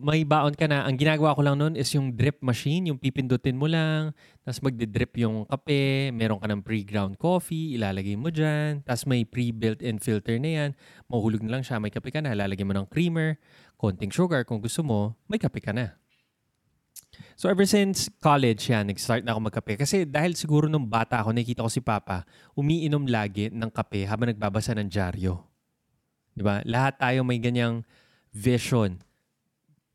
may 0.00 0.24
baon 0.24 0.56
ka 0.56 0.64
na. 0.64 0.88
Ang 0.88 0.96
ginagawa 0.96 1.36
ko 1.36 1.44
lang 1.44 1.60
nun 1.60 1.76
is 1.76 1.92
yung 1.92 2.16
drip 2.16 2.40
machine, 2.40 2.88
yung 2.88 2.96
pipindutin 2.96 3.60
mo 3.60 3.68
lang, 3.68 4.16
tapos 4.40 4.64
magdi-drip 4.64 5.12
yung 5.20 5.44
kape, 5.44 6.08
meron 6.16 6.40
ka 6.40 6.48
ng 6.48 6.64
pre-ground 6.64 7.20
coffee, 7.20 7.76
ilalagay 7.76 8.16
mo 8.16 8.32
dyan, 8.32 8.80
tapos 8.88 9.04
may 9.04 9.28
pre-built-in 9.28 10.00
filter 10.00 10.40
na 10.40 10.50
yan, 10.64 10.70
mahulog 11.04 11.44
na 11.44 11.60
lang 11.60 11.62
siya, 11.64 11.76
may 11.76 11.92
kape 11.92 12.08
ka 12.08 12.24
na, 12.24 12.32
lalagay 12.32 12.64
mo 12.64 12.72
ng 12.72 12.88
creamer, 12.88 13.36
konting 13.84 14.08
sugar 14.08 14.48
kung 14.48 14.64
gusto 14.64 14.80
mo, 14.80 15.12
may 15.28 15.36
kape 15.36 15.60
ka 15.60 15.76
na. 15.76 16.00
So 17.34 17.50
ever 17.50 17.66
since 17.68 18.08
college 18.22 18.70
yan, 18.70 18.88
nag-start 18.88 19.26
na 19.26 19.36
ako 19.36 19.50
magkape. 19.50 19.74
Kasi 19.84 20.08
dahil 20.08 20.38
siguro 20.38 20.70
nung 20.70 20.86
bata 20.88 21.20
ako, 21.20 21.34
nakikita 21.34 21.66
ko 21.66 21.70
si 21.70 21.82
Papa, 21.84 22.24
umiinom 22.56 23.04
lagi 23.06 23.50
ng 23.52 23.70
kape 23.70 24.06
habang 24.08 24.30
nagbabasa 24.32 24.72
ng 24.78 24.88
dyaryo. 24.88 25.42
Ba? 26.38 26.62
Lahat 26.66 26.98
tayo 26.98 27.22
may 27.22 27.38
ganyang 27.38 27.86
vision. 28.34 28.98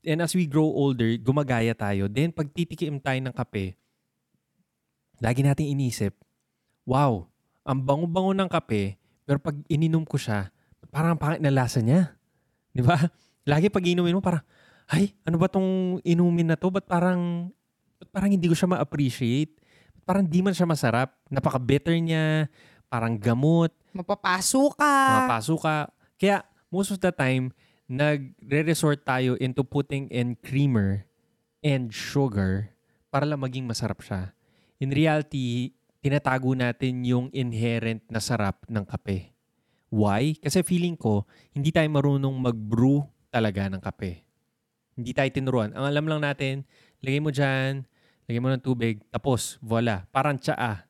And 0.03 0.24
as 0.24 0.31
we 0.31 0.48
grow 0.48 0.67
older, 0.67 1.12
gumagaya 1.19 1.75
tayo. 1.75 2.08
Then 2.08 2.31
pag 2.31 2.51
titikim 2.55 3.03
tayo 3.03 3.19
ng 3.19 3.36
kape, 3.36 3.75
lagi 5.19 5.43
nating 5.43 5.75
inisip, 5.75 6.15
wow, 6.88 7.27
ang 7.67 7.84
bango-bango 7.84 8.31
ng 8.31 8.48
kape, 8.48 8.96
pero 9.27 9.38
pag 9.43 9.60
ininom 9.67 10.08
ko 10.08 10.15
siya, 10.15 10.51
parang 10.88 11.15
ang 11.15 11.22
pangit 11.22 11.43
na 11.43 11.51
lasa 11.51 11.84
niya. 11.84 12.15
Di 12.72 12.79
ba? 12.79 12.96
Lagi 13.50 13.74
pag 13.74 13.82
inumin 13.82 14.13
mo, 14.13 14.22
parang, 14.22 14.46
ay, 14.94 15.18
ano 15.25 15.41
ba 15.41 15.50
tong 15.50 15.98
inumin 16.06 16.53
na 16.53 16.58
to? 16.58 16.70
Ba't 16.70 16.86
parang, 16.86 17.50
ba't 17.98 18.10
parang 18.13 18.29
hindi 18.29 18.46
ko 18.46 18.53
siya 18.53 18.70
ma-appreciate? 18.70 19.58
Ba't 19.98 20.06
parang 20.06 20.25
di 20.29 20.46
man 20.46 20.53
siya 20.53 20.70
masarap? 20.70 21.18
Napaka-bitter 21.34 21.98
niya, 21.98 22.46
parang 22.94 23.18
gamot, 23.18 23.74
Mapapaso 23.89 24.70
ka. 24.77 25.25
mapaso 25.25 25.58
ka. 25.58 25.89
Kaya, 26.22 26.46
most 26.70 26.94
of 26.94 27.01
the 27.01 27.10
time, 27.10 27.50
nagre-resort 27.89 29.01
tayo 29.01 29.34
into 29.41 29.65
putting 29.65 30.06
in 30.13 30.38
creamer 30.46 31.10
and 31.65 31.89
sugar 31.89 32.70
para 33.10 33.25
lang 33.25 33.41
maging 33.41 33.65
masarap 33.65 34.06
siya. 34.06 34.29
In 34.77 34.94
reality, 34.94 35.74
tinatago 36.06 36.53
natin 36.53 37.01
yung 37.01 37.34
inherent 37.34 38.06
na 38.13 38.22
sarap 38.22 38.62
ng 38.70 38.86
kape. 38.86 39.34
Why? 39.89 40.38
Kasi 40.38 40.62
feeling 40.62 40.94
ko, 40.94 41.25
hindi 41.50 41.74
tayo 41.74 41.89
marunong 41.89 42.38
mag-brew 42.38 43.01
talaga 43.29 43.69
ng 43.69 43.81
kape. 43.81 44.25
Hindi 45.00 45.15
tayo 45.15 45.29
tinuruan. 45.31 45.71
Ang 45.71 45.86
alam 45.86 46.05
lang 46.05 46.21
natin, 46.21 46.67
lagay 47.00 47.21
mo 47.24 47.31
dyan, 47.31 47.88
lagay 48.27 48.41
mo 48.41 48.51
ng 48.51 48.62
tubig, 48.62 49.00
tapos, 49.09 49.55
voila, 49.63 50.03
parang 50.12 50.36
tsaa. 50.36 50.83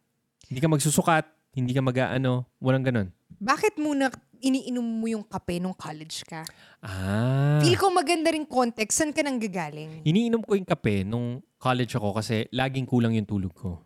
Hindi 0.49 0.59
ka 0.59 0.67
magsusukat, 0.71 1.29
hindi 1.53 1.77
ka 1.77 1.83
mag-ano, 1.85 2.49
walang 2.57 2.81
ganun. 2.81 3.07
Bakit 3.37 3.77
muna 3.77 4.09
iniinom 4.39 4.83
mo 4.83 5.05
yung 5.07 5.23
kape 5.23 5.61
nung 5.61 5.75
college 5.75 6.25
ka? 6.25 6.41
Ah. 6.81 7.61
Feel 7.61 7.77
ko 7.77 7.91
maganda 7.93 8.33
rin 8.33 8.47
context. 8.47 8.97
Saan 8.97 9.13
ka 9.13 9.21
nang 9.21 9.37
gagaling? 9.37 10.01
Iniinom 10.03 10.41
ko 10.41 10.57
yung 10.57 10.65
kape 10.67 11.05
nung 11.05 11.43
college 11.59 11.93
ako 11.93 12.17
kasi 12.17 12.47
laging 12.49 12.87
kulang 12.87 13.13
yung 13.13 13.27
tulog 13.27 13.53
ko. 13.53 13.83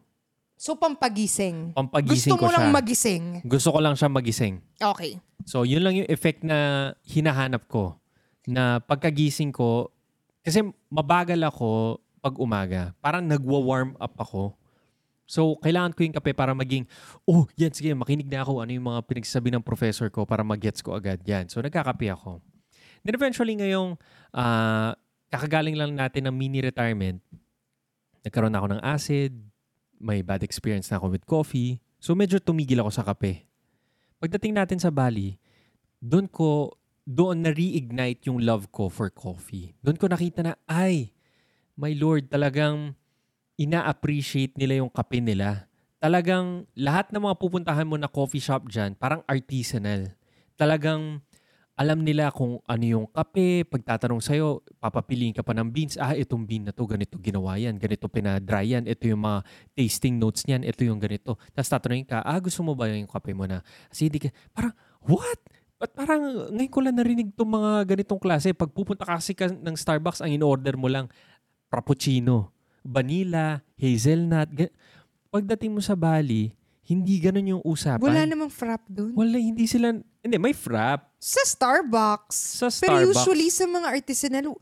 So, 0.55 0.79
pampagising. 0.79 1.75
Pampagising 1.75 2.31
Gusto 2.31 2.39
mo 2.39 2.47
ko 2.47 2.51
lang 2.55 2.63
siya. 2.63 2.75
magising. 2.79 3.23
Gusto 3.43 3.69
ko 3.75 3.79
lang 3.83 3.95
siya 3.99 4.07
magising. 4.07 4.55
Okay. 4.79 5.19
So, 5.43 5.67
yun 5.67 5.83
lang 5.83 5.99
yung 5.99 6.07
effect 6.07 6.39
na 6.45 6.93
hinahanap 7.03 7.67
ko. 7.67 7.99
Na 8.47 8.83
pagkagising 8.83 9.55
ko, 9.55 9.93
kasi 10.43 10.59
mabagal 10.91 11.39
ako 11.47 11.99
pag 12.23 12.35
umaga. 12.39 12.81
Parang 12.99 13.23
nagwa-warm 13.23 13.95
up 13.99 14.15
ako. 14.19 14.55
So, 15.23 15.55
kailangan 15.59 15.95
ko 15.95 16.03
yung 16.03 16.15
kape 16.15 16.35
para 16.35 16.51
maging, 16.51 16.83
oh, 17.23 17.47
yan, 17.55 17.71
sige, 17.71 17.95
makinig 17.95 18.27
na 18.27 18.43
ako. 18.43 18.59
Ano 18.59 18.75
yung 18.75 18.87
mga 18.91 19.07
pinagsasabi 19.07 19.55
ng 19.55 19.63
professor 19.63 20.11
ko 20.11 20.27
para 20.27 20.43
mag-gets 20.43 20.83
ko 20.83 20.95
agad. 20.95 21.23
Yan. 21.23 21.47
So, 21.47 21.63
nagkakape 21.63 22.11
ako. 22.11 22.43
Then 23.03 23.19
eventually 23.19 23.55
ngayong 23.59 23.99
ah, 24.31 24.95
kakagaling 25.27 25.75
lang 25.75 25.91
natin 25.95 26.27
ng 26.27 26.35
mini-retirement, 26.35 27.19
nagkaroon 28.23 28.55
ako 28.55 28.67
ng 28.75 28.81
acid, 28.83 29.31
may 29.99 30.23
bad 30.23 30.43
experience 30.43 30.87
na 30.91 30.99
ako 30.99 31.11
with 31.11 31.23
coffee. 31.27 31.79
So, 31.99 32.15
medyo 32.15 32.39
tumigil 32.39 32.79
ako 32.79 32.91
sa 32.91 33.03
kape. 33.03 33.43
Pagdating 34.19 34.55
natin 34.55 34.79
sa 34.79 34.91
Bali, 34.91 35.35
doon 35.99 36.27
ko, 36.31 36.71
doon 37.03 37.43
na-reignite 37.43 38.31
yung 38.31 38.39
love 38.39 38.71
ko 38.71 38.87
for 38.87 39.11
coffee. 39.11 39.75
Doon 39.83 39.99
ko 39.99 40.07
nakita 40.07 40.39
na, 40.43 40.55
ay, 40.67 41.11
my 41.75 41.91
Lord, 41.99 42.31
talagang 42.31 42.95
ina-appreciate 43.59 44.55
nila 44.55 44.83
yung 44.83 44.91
kape 44.91 45.19
nila. 45.19 45.67
Talagang 45.99 46.67
lahat 46.75 47.11
ng 47.11 47.23
mga 47.23 47.39
pupuntahan 47.39 47.87
mo 47.87 47.95
na 47.99 48.11
coffee 48.11 48.43
shop 48.43 48.71
dyan, 48.71 48.95
parang 48.95 49.23
artisanal. 49.27 50.15
Talagang 50.55 51.23
alam 51.73 52.05
nila 52.05 52.29
kung 52.29 52.61
ano 52.69 52.85
yung 52.85 53.07
kape. 53.09 53.65
Pagtatanong 53.65 54.21
sa'yo, 54.21 54.61
papapiliin 54.77 55.33
ka 55.33 55.41
pa 55.41 55.57
ng 55.57 55.73
beans. 55.73 55.97
Ah, 55.97 56.13
itong 56.13 56.45
bean 56.45 56.69
na 56.69 56.73
to, 56.73 56.85
ganito 56.85 57.17
ginawa 57.17 57.57
yan. 57.57 57.81
Ganito 57.81 58.05
pinadry 58.05 58.77
yan. 58.77 58.85
Ito 58.85 59.09
yung 59.09 59.25
mga 59.25 59.41
tasting 59.73 60.21
notes 60.21 60.45
niyan. 60.45 60.61
Ito 60.69 60.85
yung 60.85 61.01
ganito. 61.01 61.33
Tapos 61.49 61.69
tatanungin 61.73 62.05
ka, 62.05 62.21
ah, 62.21 62.37
gusto 62.37 62.61
mo 62.61 62.77
ba 62.77 62.85
yung 62.93 63.09
kape 63.09 63.33
mo 63.33 63.49
na? 63.49 63.65
Kasi 63.89 64.05
hindi 64.05 64.21
ka, 64.21 64.29
parang, 64.53 64.77
what? 65.09 65.41
Ba't 65.75 65.91
parang 65.91 66.21
ngayon 66.49 66.71
ko 66.71 66.79
lang 66.79 66.95
narinig 66.95 67.29
itong 67.29 67.51
mga 67.51 67.71
ganitong 67.85 68.17
klase. 68.17 68.51
Pag 68.51 68.71
pupunta 68.71 69.03
ka 69.03 69.19
kasi 69.19 69.33
ka 69.33 69.47
ng 69.47 69.75
Starbucks, 69.75 70.19
ang 70.19 70.31
in-order 70.31 70.73
mo 70.73 70.87
lang, 70.87 71.11
frappuccino, 71.67 72.51
vanilla, 72.81 73.61
hazelnut. 73.75 74.49
Ga- 74.49 74.73
Pagdating 75.27 75.73
mo 75.73 75.81
sa 75.81 75.97
Bali, 75.97 76.53
hindi 76.83 77.17
ganun 77.17 77.57
yung 77.57 77.63
usapan. 77.63 78.03
Wala 78.03 78.21
namang 78.23 78.53
frap 78.53 78.85
dun. 78.85 79.11
Wala, 79.13 79.35
hindi 79.35 79.65
sila, 79.65 79.89
hindi, 80.21 80.37
may 80.37 80.53
frap. 80.53 81.09
Sa 81.17 81.41
Starbucks. 81.41 82.37
Sa 82.59 82.69
Pero 82.69 83.01
Starbucks. 83.01 83.09
usually 83.17 83.49
sa 83.49 83.65
mga 83.65 83.87
artisanal, 83.89 84.53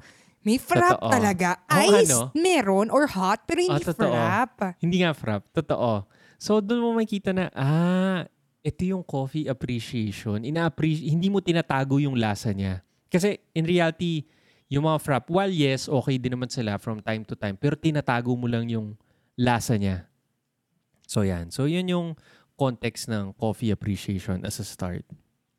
may 0.42 0.56
frap 0.56 0.96
Totoo. 0.98 1.12
talaga. 1.12 1.60
Oo, 1.68 1.92
Ice 1.94 2.08
ano? 2.08 2.32
meron 2.34 2.88
or 2.88 3.06
hot, 3.06 3.44
pero 3.44 3.62
hindi 3.62 3.78
Ah, 3.78 3.90
totoo. 3.92 4.10
frap. 4.10 4.52
Hindi 4.80 5.04
nga 5.04 5.12
frap. 5.12 5.44
Totoo. 5.52 6.08
So, 6.38 6.58
doon 6.58 6.80
mo 6.80 6.96
makikita 6.96 7.30
na, 7.30 7.52
ah, 7.52 8.26
ito 8.62 8.82
yung 8.86 9.02
coffee 9.02 9.50
appreciation. 9.50 10.46
Ina-appreciate, 10.46 11.10
hindi 11.10 11.28
mo 11.34 11.42
tinatago 11.42 11.98
yung 11.98 12.18
lasa 12.18 12.54
niya. 12.54 12.86
Kasi, 13.10 13.42
in 13.58 13.66
reality, 13.66 14.30
yung 14.72 14.88
mga 14.88 15.02
frap, 15.02 15.26
while 15.28 15.52
yes, 15.52 15.90
okay 15.90 16.16
din 16.22 16.38
naman 16.38 16.48
sila 16.48 16.78
from 16.78 17.02
time 17.02 17.26
to 17.26 17.36
time, 17.36 17.58
pero 17.58 17.74
tinatago 17.76 18.32
mo 18.38 18.46
lang 18.46 18.70
yung 18.70 18.96
lasa 19.36 19.76
niya. 19.76 20.08
So, 21.10 21.26
yan. 21.26 21.52
So, 21.52 21.68
yun 21.68 21.90
yung 21.90 22.08
context 22.56 23.10
ng 23.10 23.36
coffee 23.36 23.74
appreciation 23.74 24.46
as 24.46 24.62
a 24.62 24.66
start. 24.66 25.04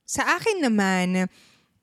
Sa 0.07 0.23
akin 0.39 0.63
naman, 0.63 1.27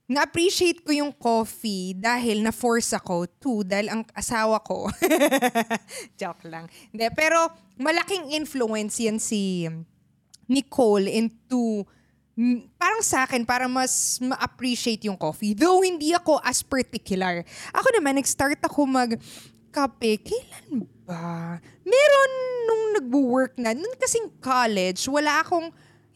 na-appreciate 0.10 0.82
ko 0.82 0.90
yung 0.90 1.14
coffee 1.14 1.94
dahil 1.94 2.42
na-force 2.42 2.98
ako 2.98 3.30
to 3.38 3.62
dahil 3.62 3.94
ang 3.94 4.02
asawa 4.18 4.58
ko. 4.64 4.90
Joke 6.20 6.50
lang. 6.50 6.66
Hindi, 6.90 7.06
pero 7.14 7.52
malaking 7.78 8.34
influence 8.34 8.98
yan 9.04 9.22
si 9.22 9.70
Nicole 10.50 11.06
into 11.06 11.86
mm, 12.34 12.74
parang 12.76 13.06
sa 13.06 13.30
akin, 13.30 13.46
para 13.46 13.70
mas 13.70 14.18
ma-appreciate 14.20 15.06
yung 15.06 15.16
coffee. 15.16 15.54
Though 15.54 15.86
hindi 15.86 16.12
ako 16.12 16.42
as 16.42 16.66
particular. 16.66 17.46
Ako 17.72 17.88
naman, 17.94 18.18
nag-start 18.18 18.58
ako 18.66 18.90
mag-kape. 18.90 20.26
Kailan 20.26 20.90
ba? 21.06 21.62
Meron 21.86 22.32
nung 22.66 22.84
nagwo-work 22.98 23.54
na. 23.62 23.78
Noon 23.78 23.96
kasing 24.02 24.34
college, 24.42 25.06
wala 25.06 25.46
akong 25.46 25.70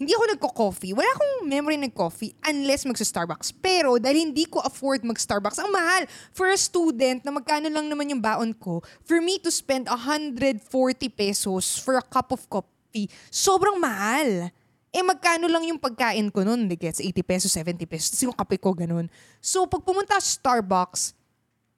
hindi 0.04 0.10
ako 0.20 0.26
nagko-coffee. 0.36 0.92
Wala 0.92 1.08
akong 1.16 1.48
memory 1.48 1.80
ng 1.80 1.94
coffee 1.96 2.36
unless 2.44 2.84
magsa-Starbucks. 2.84 3.56
Pero 3.62 3.96
dahil 4.02 4.34
hindi 4.34 4.44
ko 4.50 4.60
afford 4.60 5.06
mag-Starbucks, 5.06 5.62
ang 5.62 5.72
mahal. 5.72 6.04
For 6.36 6.52
a 6.52 6.60
student 6.60 7.24
na 7.24 7.32
magkano 7.32 7.72
lang 7.72 7.88
naman 7.88 8.12
yung 8.12 8.20
baon 8.20 8.52
ko, 8.58 8.84
for 9.06 9.22
me 9.24 9.38
to 9.40 9.54
spend 9.54 9.88
140 9.88 10.60
pesos 11.14 11.80
for 11.80 11.96
a 11.96 12.04
cup 12.04 12.34
of 12.34 12.44
coffee, 12.52 12.73
sobrang 13.28 13.78
mahal. 13.78 14.50
Eh 14.94 15.02
magkano 15.02 15.50
lang 15.50 15.66
yung 15.66 15.82
pagkain 15.82 16.30
ko 16.30 16.46
nun? 16.46 16.70
Di 16.70 16.78
gets 16.78 17.02
80 17.02 17.26
pesos, 17.26 17.50
70 17.50 17.90
pesos. 17.90 18.14
Tapos 18.14 18.24
yung 18.30 18.38
kape 18.38 18.62
ko 18.62 18.78
ganun. 18.78 19.10
So 19.42 19.66
pag 19.66 19.82
pumunta 19.82 20.22
sa 20.22 20.30
Starbucks, 20.38 21.18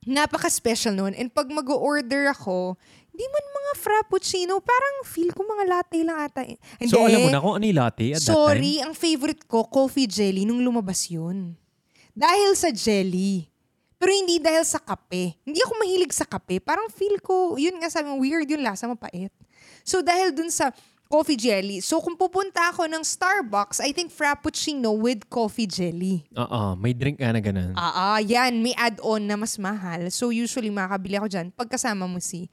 napaka-special 0.06 0.94
nun. 0.94 1.14
And 1.16 1.32
pag 1.32 1.48
mag-order 1.48 2.30
ako, 2.30 2.76
di 3.10 3.26
man 3.26 3.46
mga 3.48 3.72
frappuccino, 3.80 4.60
parang 4.62 4.96
feel 5.08 5.34
ko 5.34 5.42
mga 5.44 5.66
latte 5.66 6.00
lang 6.04 6.18
ata. 6.22 6.44
eh. 6.46 6.60
Hindi. 6.78 6.92
So, 6.94 7.02
alam 7.02 7.20
mo 7.24 7.30
na 7.32 7.42
kung 7.42 7.56
ano 7.58 7.66
yung 7.66 7.80
latte 7.80 8.06
at 8.14 8.22
that 8.22 8.28
time? 8.28 8.36
Sorry, 8.36 8.74
ang 8.84 8.94
favorite 8.94 9.44
ko, 9.50 9.66
coffee 9.66 10.06
jelly, 10.06 10.46
nung 10.46 10.62
lumabas 10.62 11.10
yun. 11.10 11.58
Dahil 12.14 12.54
sa 12.54 12.70
jelly. 12.70 13.50
Pero 13.96 14.12
hindi 14.12 14.38
dahil 14.38 14.62
sa 14.68 14.78
kape. 14.78 15.40
Hindi 15.42 15.60
ako 15.64 15.74
mahilig 15.82 16.14
sa 16.14 16.28
kape. 16.28 16.60
Parang 16.62 16.92
feel 16.92 17.18
ko, 17.24 17.56
yun 17.56 17.80
nga 17.82 17.90
sabi 17.90 18.12
mo, 18.12 18.20
weird 18.22 18.46
yung 18.52 18.62
lasa, 18.62 18.86
mapait. 18.86 19.32
So 19.82 20.04
dahil 20.04 20.36
dun 20.36 20.52
sa 20.52 20.70
coffee 21.06 21.38
jelly, 21.38 21.80
so 21.80 22.02
kung 22.02 22.18
pupunta 22.18 22.74
ako 22.74 22.90
ng 22.90 23.04
Starbucks, 23.06 23.80
I 23.80 23.94
think 23.94 24.10
frappuccino 24.10 24.92
with 24.98 25.30
coffee 25.30 25.70
jelly. 25.70 26.26
Oo, 26.34 26.76
may 26.76 26.92
drink 26.98 27.22
ka 27.22 27.30
na 27.30 27.42
ganun. 27.42 27.74
Ah, 27.78 28.18
ah, 28.18 28.20
yan, 28.20 28.60
may 28.60 28.74
add-on 28.74 29.24
na 29.24 29.38
mas 29.38 29.56
mahal. 29.62 30.10
So 30.10 30.34
usually 30.34 30.74
makakabili 30.74 31.22
ako 31.22 31.28
dyan 31.30 31.48
pagkasama 31.54 32.10
mo 32.10 32.18
si 32.18 32.50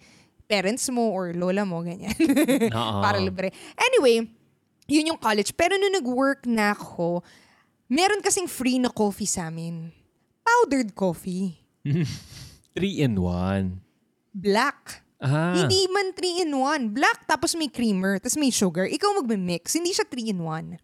parents 0.47 0.85
mo 0.92 1.09
or 1.11 1.32
lola 1.32 1.64
mo, 1.64 1.80
ganyan. 1.80 2.12
Oo. 2.76 3.00
Para 3.00 3.16
libre. 3.16 3.50
Anyway, 3.76 4.28
yun 4.85 5.16
yung 5.16 5.21
college. 5.21 5.56
Pero 5.56 5.80
nung 5.80 5.97
nag-work 5.97 6.44
na 6.44 6.76
ako, 6.76 7.25
meron 7.88 8.21
kasing 8.21 8.47
free 8.47 8.76
na 8.76 8.92
coffee 8.92 9.28
sa 9.28 9.49
amin. 9.49 9.88
Powdered 10.44 10.92
coffee. 10.92 11.56
Three 12.76 13.00
in 13.00 13.16
one. 13.16 13.80
Black. 14.32 15.01
Ah. 15.23 15.55
Hindi 15.55 15.87
man 15.87 16.11
3 16.11 16.43
in 16.43 16.50
1. 16.50 16.99
Black, 16.99 17.31
tapos 17.31 17.55
may 17.55 17.71
creamer, 17.71 18.19
tapos 18.19 18.35
may 18.35 18.50
sugar. 18.50 18.91
Ikaw 18.91 19.23
magme-mix. 19.23 19.79
Hindi 19.79 19.95
siya 19.95 20.02
3 20.05 20.35
in 20.35 20.43
1. 20.43 20.76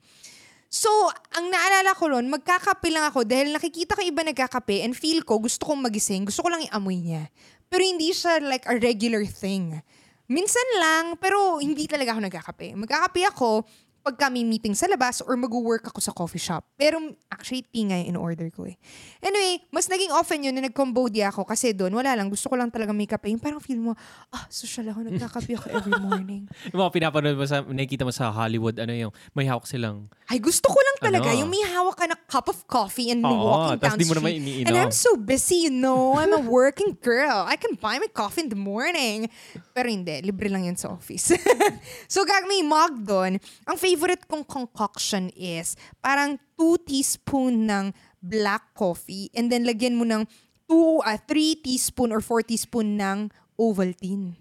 So, 0.70 0.88
ang 1.34 1.50
naalala 1.50 1.96
ko 1.96 2.12
ron, 2.12 2.28
magkakape 2.28 2.92
lang 2.92 3.08
ako 3.08 3.24
dahil 3.24 3.56
nakikita 3.56 3.96
ko 3.96 4.04
iba 4.04 4.20
nagkakape 4.20 4.84
and 4.84 4.92
feel 4.94 5.24
ko, 5.24 5.40
gusto 5.40 5.64
kong 5.64 5.80
magising, 5.80 6.28
gusto 6.28 6.44
ko 6.44 6.52
lang 6.52 6.60
iamoy 6.60 7.00
niya. 7.00 7.32
Pero 7.72 7.82
hindi 7.82 8.12
siya 8.12 8.36
like 8.44 8.68
a 8.68 8.76
regular 8.76 9.24
thing. 9.24 9.80
Minsan 10.28 10.68
lang, 10.76 11.16
pero 11.16 11.56
hindi 11.56 11.88
talaga 11.88 12.12
ako 12.12 12.20
nagkakape. 12.20 12.76
Magkakape 12.84 13.22
ako 13.32 13.64
pag 14.00 14.16
kami 14.16 14.40
meeting 14.42 14.72
sa 14.72 14.88
labas 14.88 15.20
or 15.20 15.36
mag-work 15.36 15.84
ako 15.88 16.00
sa 16.00 16.12
coffee 16.12 16.40
shop. 16.40 16.64
Pero 16.74 16.96
actually, 17.28 17.66
tea 17.68 17.84
nga 17.84 17.98
yung 18.00 18.16
in-order 18.16 18.48
ko 18.48 18.64
eh. 18.64 18.78
Anyway, 19.20 19.60
mas 19.68 19.86
naging 19.86 20.08
often 20.10 20.40
yun 20.40 20.54
na 20.56 20.64
nag-Cambodia 20.64 21.28
ako 21.28 21.44
kasi 21.44 21.76
doon, 21.76 21.92
wala 21.92 22.16
lang. 22.16 22.32
Gusto 22.32 22.48
ko 22.48 22.56
lang 22.56 22.72
talaga 22.72 22.96
may 22.96 23.04
kape. 23.04 23.28
Yung 23.28 23.42
parang 23.42 23.60
feel 23.60 23.76
mo, 23.76 23.92
ah, 24.32 24.44
social 24.48 24.88
ako, 24.88 25.04
nagkakape 25.06 25.52
ako 25.58 25.66
every 25.70 25.96
morning. 26.08 26.48
Yung 26.72 26.80
mga 26.80 26.92
pinapanood 26.94 27.36
mo 27.36 27.44
sa, 27.44 27.60
nakikita 27.60 28.08
mo 28.08 28.12
sa 28.12 28.32
Hollywood, 28.32 28.80
ano 28.80 28.96
yung, 28.96 29.12
may 29.36 29.44
hawak 29.44 29.68
silang, 29.68 30.08
Ay, 30.28 30.40
gusto 30.40 30.68
ko 30.68 30.76
lang 30.76 30.96
talaga. 31.00 31.32
Ano? 31.32 31.40
Yung 31.40 31.50
may 31.50 31.64
hawak 31.64 31.96
ka 31.96 32.04
na 32.04 32.16
cup 32.16 32.52
of 32.52 32.60
coffee 32.68 33.08
and 33.08 33.24
Oo, 33.24 33.32
walking 33.32 33.80
down 33.80 33.96
di 33.96 34.04
mo 34.04 34.12
naman 34.12 34.36
street. 34.36 34.44
iniinom. 34.44 34.68
And 34.68 34.76
I'm 34.76 34.92
so 34.92 35.16
busy, 35.16 35.68
you 35.68 35.72
know. 35.72 36.20
I'm 36.20 36.36
a 36.36 36.44
working 36.44 37.00
girl. 37.00 37.48
I 37.48 37.56
can 37.56 37.80
buy 37.80 37.96
my 37.96 38.12
coffee 38.12 38.44
in 38.44 38.52
the 38.52 38.60
morning. 38.60 39.32
Pero 39.78 39.94
hindi, 39.94 40.10
libre 40.26 40.50
lang 40.50 40.66
yun 40.66 40.74
sa 40.74 40.90
office. 40.90 41.38
so, 42.10 42.26
gag 42.26 42.50
may 42.50 42.66
mug 42.66 43.06
doon. 43.06 43.38
Ang 43.62 43.76
favorite 43.78 44.26
kong 44.26 44.42
concoction 44.42 45.30
is 45.38 45.78
parang 46.02 46.34
2 46.58 46.82
teaspoon 46.82 47.70
ng 47.70 47.94
black 48.18 48.74
coffee 48.74 49.30
and 49.38 49.54
then 49.54 49.62
lagyan 49.62 49.94
mo 49.94 50.02
ng 50.02 50.26
2, 50.66 51.06
uh, 51.06 51.14
3 51.30 51.62
teaspoon 51.62 52.10
or 52.10 52.18
4 52.18 52.42
teaspoon 52.42 52.98
ng 52.98 53.30
Ovaltine. 53.54 54.34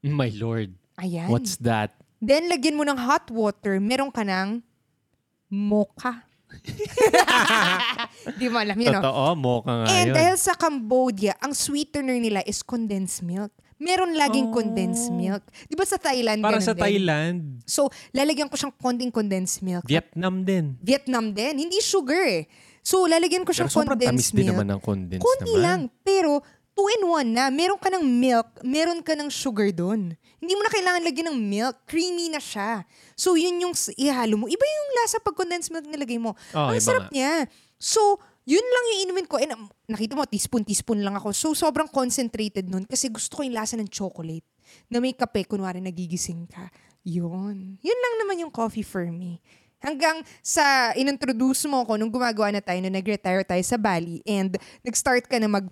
my 0.00 0.32
lord, 0.32 0.72
Ayan. 0.96 1.28
what's 1.28 1.60
that? 1.60 1.92
Then, 2.24 2.48
lagyan 2.48 2.80
mo 2.80 2.88
ng 2.88 2.96
hot 2.96 3.28
water. 3.28 3.76
Meron 3.76 4.08
ka 4.08 4.24
ng 4.24 4.64
mocha. 5.52 6.24
Di 8.40 8.48
mo 8.48 8.64
alam 8.64 8.80
yun, 8.80 8.96
no? 8.96 9.04
Totoo, 9.04 9.24
mocha 9.36 9.72
nga 9.76 9.86
And 9.92 10.08
yun. 10.08 10.16
dahil 10.16 10.36
sa 10.40 10.56
Cambodia, 10.56 11.36
ang 11.44 11.52
sweetener 11.52 12.16
nila 12.16 12.40
is 12.48 12.64
condensed 12.64 13.20
milk. 13.20 13.52
Meron 13.84 14.16
laging 14.16 14.48
Oh. 14.48 14.54
condensed 14.54 15.12
milk. 15.12 15.44
Di 15.62 15.76
ba 15.76 15.84
sa 15.84 15.96
Thailand, 15.96 16.40
Para 16.40 16.56
sa 16.58 16.72
din? 16.72 16.80
Thailand, 16.80 17.38
So, 17.62 17.86
lalagyan 18.10 18.48
ko 18.48 18.56
siyang 18.56 18.72
konting 18.74 19.12
condensed 19.12 19.60
milk. 19.60 19.84
Vietnam 19.84 20.40
din. 20.40 20.80
Vietnam 20.80 21.30
din, 21.30 21.60
hindi 21.60 21.78
sugar 21.78 22.24
eh. 22.24 22.48
So, 22.80 23.04
lalagyan 23.04 23.44
ko 23.44 23.52
Pero 23.52 23.58
siyang 23.60 23.70
sobrang 23.70 23.94
tamis 23.94 24.08
condensed 24.24 24.32
din 24.32 24.40
milk. 24.42 24.52
naman 24.54 24.66
ng 24.66 24.80
condensed 24.80 25.20
Konti 25.22 25.52
naman. 25.52 25.62
lang, 25.62 25.80
pero 26.00 26.40
two 26.72 26.88
in 26.90 27.02
one 27.04 27.28
na. 27.30 27.44
Meron 27.48 27.76
ka 27.76 27.88
ng 27.88 28.02
milk, 28.02 28.48
meron 28.60 29.00
ka 29.00 29.12
ng 29.12 29.28
sugar 29.28 29.68
doon. 29.70 30.16
Hindi 30.36 30.52
mo 30.52 30.60
na 30.60 30.70
kailangan 30.70 31.00
lagyan 31.02 31.28
ng 31.30 31.38
milk. 31.40 31.76
Creamy 31.84 32.28
na 32.28 32.36
siya. 32.36 32.84
So, 33.14 33.32
yun 33.32 33.56
yung 33.58 33.72
ihalo 33.94 34.34
mo. 34.34 34.44
Iba 34.44 34.60
yung 34.62 34.88
lasa 34.98 35.16
pag 35.18 35.32
condensed 35.32 35.68
milk 35.68 35.84
nilagay 35.84 36.16
mo. 36.16 36.32
Oo, 36.52 36.68
Ang 36.68 36.76
sarap 36.78 37.08
nga. 37.08 37.12
niya. 37.12 37.48
So, 37.76 38.20
yun 38.44 38.64
lang 38.64 38.84
yung 38.92 39.00
inumin 39.08 39.26
ko. 39.28 39.40
And 39.40 39.52
um, 39.56 39.64
nakita 39.88 40.12
mo, 40.16 40.28
teaspoon-teaspoon 40.28 41.00
lang 41.00 41.16
ako. 41.16 41.32
So, 41.32 41.56
sobrang 41.56 41.88
concentrated 41.88 42.68
nun 42.68 42.84
kasi 42.84 43.08
gusto 43.08 43.40
ko 43.40 43.40
yung 43.42 43.56
lasa 43.56 43.76
ng 43.80 43.88
chocolate 43.88 44.44
na 44.88 45.00
may 45.00 45.16
kape, 45.16 45.48
kunwari 45.48 45.80
nagigising 45.80 46.48
ka. 46.48 46.68
Yun. 47.04 47.80
Yun 47.80 47.98
lang 48.00 48.14
naman 48.20 48.40
yung 48.40 48.52
coffee 48.52 48.84
for 48.84 49.04
me. 49.08 49.40
Hanggang 49.84 50.24
sa 50.40 50.96
inintroduce 50.96 51.68
mo 51.68 51.84
ko 51.84 52.00
nung 52.00 52.08
gumagawa 52.08 52.48
na 52.48 52.64
tayo, 52.64 52.80
nung 52.80 52.96
nag-retire 52.96 53.44
tayo 53.44 53.60
sa 53.60 53.76
Bali 53.76 54.24
and 54.24 54.56
nag-start 54.80 55.28
ka 55.28 55.36
na 55.36 55.48
mag 55.48 55.68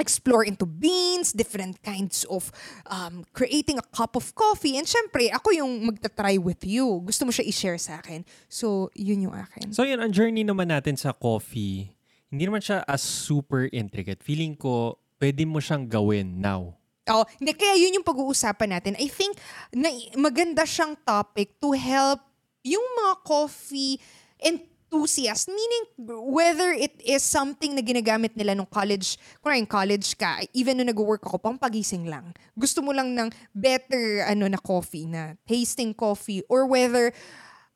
explore 0.00 0.44
into 0.48 0.64
beans, 0.64 1.36
different 1.36 1.76
kinds 1.84 2.24
of 2.32 2.48
um, 2.88 3.24
creating 3.36 3.76
a 3.76 3.84
cup 3.92 4.16
of 4.16 4.32
coffee. 4.32 4.80
And 4.80 4.88
syempre, 4.88 5.28
ako 5.28 5.52
yung 5.52 5.84
magta-try 5.84 6.40
with 6.40 6.64
you. 6.64 7.04
Gusto 7.04 7.28
mo 7.28 7.30
siya 7.30 7.44
i-share 7.44 7.76
sa 7.76 8.00
akin. 8.00 8.24
So, 8.48 8.88
yun 8.96 9.28
yung 9.28 9.36
akin. 9.36 9.68
So 9.72 9.84
yun, 9.84 10.00
ang 10.00 10.12
journey 10.16 10.48
naman 10.48 10.72
natin 10.72 10.96
sa 10.96 11.12
coffee, 11.12 11.92
hindi 12.32 12.48
naman 12.48 12.64
siya 12.64 12.80
as 12.88 13.04
super 13.04 13.68
intricate. 13.68 14.24
Feeling 14.24 14.56
ko, 14.56 14.96
pwede 15.20 15.44
mo 15.44 15.60
siyang 15.60 15.84
gawin 15.84 16.40
now. 16.40 16.72
Oh, 17.12 17.28
hindi 17.36 17.52
kaya 17.52 17.76
yun 17.76 18.00
yung 18.00 18.06
pag-uusapan 18.08 18.80
natin. 18.80 18.96
I 18.96 19.12
think 19.12 19.36
na 19.68 19.92
maganda 20.16 20.64
siyang 20.64 20.96
topic 21.04 21.60
to 21.60 21.76
help 21.76 22.24
yung 22.64 22.82
mga 23.04 23.14
coffee 23.26 24.00
enthusiast, 24.40 25.52
meaning 25.52 25.84
whether 26.32 26.72
it 26.72 26.96
is 27.04 27.20
something 27.20 27.76
na 27.76 27.84
ginagamit 27.84 28.32
nila 28.32 28.56
nung 28.56 28.70
college, 28.70 29.20
kung 29.44 29.52
in 29.52 29.68
college 29.68 30.16
ka, 30.16 30.40
even 30.56 30.80
nung 30.80 30.88
nag-work 30.88 31.20
ako, 31.26 31.36
pang 31.36 31.60
pagising 31.60 32.08
lang. 32.08 32.32
Gusto 32.56 32.80
mo 32.80 32.96
lang 32.96 33.12
ng 33.12 33.28
better 33.52 34.24
ano 34.24 34.48
na 34.48 34.56
coffee, 34.62 35.04
na 35.04 35.36
tasting 35.44 35.92
coffee, 35.92 36.40
or 36.48 36.64
whether 36.64 37.12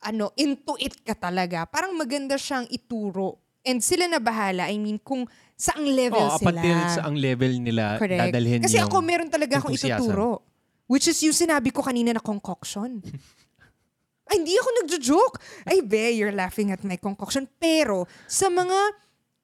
ano, 0.01 0.31
into 0.39 0.79
it 0.81 0.97
ka 1.03 1.13
talaga. 1.13 1.67
Parang 1.69 1.93
maganda 1.93 2.41
siyang 2.41 2.65
ituro. 2.73 3.46
And 3.67 3.83
sila 3.83 4.07
na 4.07 4.23
bahala. 4.23 4.71
I 4.71 4.79
mean, 4.79 5.03
kung 5.03 5.27
saang 5.59 5.83
level 5.83 6.23
Oh, 6.23 6.39
up 6.39 6.41
sila. 6.41 6.55
until 6.55 6.79
sa 6.87 7.03
ang 7.03 7.19
level 7.19 7.53
nila, 7.59 7.99
Correct. 7.99 8.31
dadalhin 8.31 8.63
Kasi 8.63 8.79
yung 8.79 8.87
ako 8.87 8.97
meron 9.03 9.27
talaga 9.27 9.59
akong 9.59 9.75
ituturo. 9.75 10.47
Which 10.87 11.11
is 11.11 11.19
yung 11.19 11.35
sinabi 11.35 11.75
ko 11.75 11.83
kanina 11.83 12.15
na 12.15 12.23
concoction. 12.23 13.03
Ay, 14.31 14.43
hindi 14.43 14.55
ako 14.55 14.69
nagjo-joke. 14.83 15.37
Ay, 15.67 15.83
be, 15.83 16.15
you're 16.15 16.35
laughing 16.35 16.71
at 16.71 16.83
my 16.83 16.95
concoction. 16.95 17.47
Pero, 17.59 18.07
sa 18.27 18.47
mga, 18.47 18.75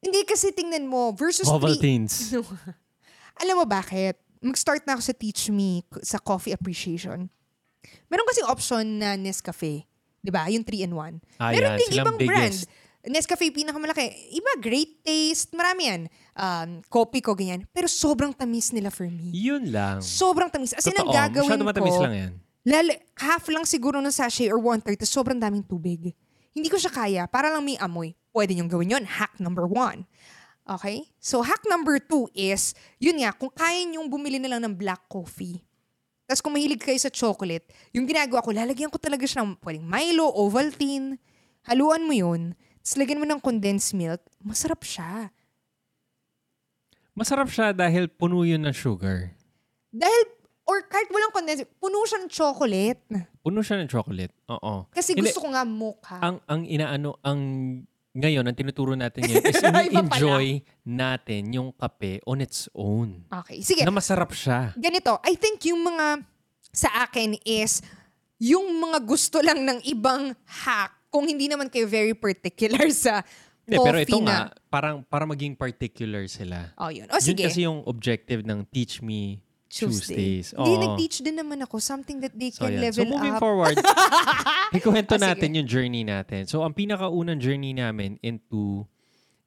hindi 0.03 0.23
kasi 0.23 0.51
tingnan 0.51 0.87
mo, 0.87 1.15
versus 1.15 1.47
three, 1.47 1.55
Ovaltines. 1.55 2.35
alam 3.43 3.55
mo 3.59 3.67
bakit? 3.67 4.19
Mag-start 4.43 4.83
na 4.83 4.99
ako 4.99 5.03
sa 5.07 5.15
Teach 5.15 5.55
Me, 5.55 5.87
sa 6.03 6.19
coffee 6.19 6.51
appreciation. 6.51 7.31
Meron 8.11 8.27
kasi 8.27 8.43
option 8.43 8.83
na 8.99 9.15
Nescafe. 9.15 9.87
'Di 10.19 10.31
ba 10.31 10.47
Yung 10.47 10.63
3-in-1. 10.63 11.19
Ah, 11.39 11.51
Meron 11.51 11.75
yan. 11.75 11.79
ding 11.79 11.91
Silang 11.91 12.07
ibang 12.07 12.19
brand. 12.19 12.59
Nescafe 13.03 13.51
pinakamalaki. 13.51 14.15
Iba, 14.31 14.63
great 14.63 15.03
taste. 15.03 15.51
Marami 15.59 15.91
yan. 15.91 16.03
Um, 16.39 16.71
coffee 16.87 17.19
ko, 17.19 17.35
ganyan. 17.35 17.67
Pero 17.75 17.91
sobrang 17.91 18.31
tamis 18.31 18.71
nila 18.71 18.95
for 18.95 19.11
me. 19.11 19.35
Yun 19.35 19.75
lang. 19.75 19.99
Sobrang 19.99 20.47
tamis. 20.47 20.71
As 20.71 20.87
in, 20.87 20.95
ang 20.95 21.11
gagawin 21.11 21.51
masyado 21.51 21.67
matamis 21.67 21.99
ko, 21.99 22.07
lang 22.07 22.15
yan. 22.15 22.33
lala, 22.63 22.95
half 23.19 23.43
lang 23.51 23.67
siguro 23.67 23.99
ng 23.99 24.15
sachet 24.15 24.55
or 24.55 24.63
one-third, 24.63 25.03
sobrang 25.03 25.43
daming 25.43 25.67
tubig. 25.67 26.15
Hindi 26.55 26.69
ko 26.71 26.79
siya 26.79 26.95
kaya. 26.95 27.23
Para 27.27 27.51
lang 27.51 27.67
may 27.67 27.75
amoy. 27.83 28.15
Pwede 28.31 28.55
niyong 28.55 28.71
gawin 28.71 28.95
yun. 28.95 29.05
Hack 29.05 29.35
number 29.43 29.67
one. 29.67 30.07
Okay? 30.63 31.11
So, 31.19 31.43
hack 31.43 31.67
number 31.67 31.99
two 31.99 32.31
is, 32.39 32.71
yun 33.03 33.19
nga, 33.19 33.35
kung 33.35 33.51
kaya 33.51 33.83
niyong 33.83 34.07
bumili 34.07 34.39
na 34.39 34.47
lang 34.47 34.63
ng 34.63 34.79
black 34.79 35.11
coffee, 35.11 35.59
tapos 36.23 36.39
kung 36.39 36.55
mahilig 36.55 36.79
kayo 36.79 36.97
sa 37.03 37.11
chocolate, 37.11 37.67
yung 37.91 38.07
ginagawa 38.07 38.41
ko, 38.41 38.55
lalagyan 38.55 38.89
ko 38.89 38.97
talaga 38.97 39.27
siya 39.27 39.43
ng 39.43 39.59
pwedeng 39.59 39.85
Milo, 39.85 40.31
Ovaltine, 40.31 41.19
haluan 41.67 42.07
mo 42.07 42.15
yun, 42.15 42.55
tapos 42.83 42.99
lagyan 42.99 43.23
mo 43.23 43.27
ng 43.31 43.39
condensed 43.39 43.95
milk, 43.95 44.19
masarap 44.43 44.83
siya. 44.83 45.31
Masarap 47.15 47.47
siya 47.47 47.71
dahil 47.71 48.11
puno 48.11 48.43
yun 48.43 48.65
ng 48.67 48.75
sugar. 48.75 49.31
Dahil, 49.93 50.23
or 50.67 50.83
kahit 50.91 51.07
walang 51.13 51.31
condensed, 51.31 51.69
puno 51.79 52.03
siya 52.03 52.25
ng 52.25 52.31
chocolate. 52.33 53.01
Puno 53.39 53.63
siya 53.63 53.79
ng 53.85 53.89
chocolate. 53.89 54.33
Oo. 54.49 54.89
Kasi 54.91 55.15
Hindi. 55.15 55.31
gusto 55.31 55.45
ko 55.45 55.49
nga 55.53 55.63
mocha. 55.63 56.17
Ang 56.19 56.37
ang 56.49 56.61
inaano 56.67 57.21
ang 57.23 57.41
ngayon 58.13 58.45
ang 58.45 58.57
tinuturo 58.57 58.93
natin 58.93 59.25
ngayon 59.25 59.45
is 59.47 59.63
enjoy 60.03 60.47
natin 60.85 61.43
yung 61.53 61.69
kape 61.73 62.21
on 62.27 62.43
its 62.43 62.67
own. 62.73 63.25
okay, 63.31 63.63
sige. 63.63 63.85
Na 63.87 63.93
masarap 63.95 64.35
siya. 64.35 64.73
ganito, 64.75 65.17
I 65.23 65.37
think 65.37 65.63
yung 65.69 65.81
mga 65.87 66.21
sa 66.73 67.05
akin 67.05 67.37
is 67.45 67.85
yung 68.43 68.69
mga 68.81 68.99
gusto 69.05 69.39
lang 69.39 69.63
ng 69.63 69.85
ibang 69.87 70.33
hack 70.45 71.02
kung 71.13 71.29
hindi 71.29 71.45
naman 71.45 71.69
kayo 71.69 71.85
very 71.85 72.17
particular 72.17 72.89
sa 72.97 73.21
Hindi, 73.63 73.77
coffee 73.77 73.85
pero 73.85 73.99
ito 74.01 74.19
na. 74.19 74.25
nga, 74.25 74.39
parang 74.67 75.05
para 75.05 75.23
maging 75.23 75.53
particular 75.53 76.25
sila. 76.27 76.73
Oh, 76.75 76.89
yun. 76.89 77.07
O 77.07 77.15
Yun 77.15 77.23
sige. 77.23 77.45
kasi 77.45 77.63
yung 77.63 77.85
objective 77.85 78.41
ng 78.43 78.65
Teach 78.67 78.99
Me 78.99 79.39
Tuesday. 79.69 80.43
Tuesdays. 80.43 80.47
Hindi, 80.53 80.73
Oo. 80.73 80.81
nag-teach 80.83 81.17
din 81.21 81.33
naman 81.35 81.61
ako. 81.61 81.79
Something 81.79 82.21
that 82.21 82.33
they 82.33 82.51
So, 82.51 82.65
can 82.65 82.75
yan. 82.75 82.83
level 82.83 83.05
so 83.05 83.09
moving 83.09 83.33
up. 83.33 83.41
forward, 83.41 83.77
ikuwento 84.75 85.15
Ah, 85.15 85.19
sige. 85.19 85.29
natin 85.29 85.49
yung 85.55 85.65
journey 85.65 86.03
natin. 86.03 86.45
So 86.45 86.61
ang 86.61 86.73
pinakaunang 86.73 87.39
journey 87.39 87.73
namin 87.73 88.17
into 88.19 88.85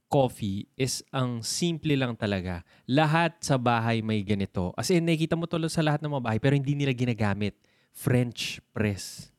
coffee 0.07 0.69
is 0.73 1.03
ang 1.11 1.41
simple 1.41 1.93
lang 1.93 2.15
talaga. 2.15 2.63
Lahat 2.85 3.35
sa 3.37 3.57
bahay 3.57 3.99
may 3.99 4.21
ganito. 4.21 4.71
As 4.73 4.87
in, 4.87 5.03
nakikita 5.03 5.35
mo 5.35 5.43
tuloy 5.43 5.67
sa 5.67 5.81
lahat 5.81 5.99
ng 5.99 6.09
mga 6.09 6.23
bahay 6.23 6.39
pero 6.39 6.55
hindi 6.55 6.71
nila 6.71 6.89
ginagamit. 6.89 7.57
French 7.91 8.63
press. 8.71 9.29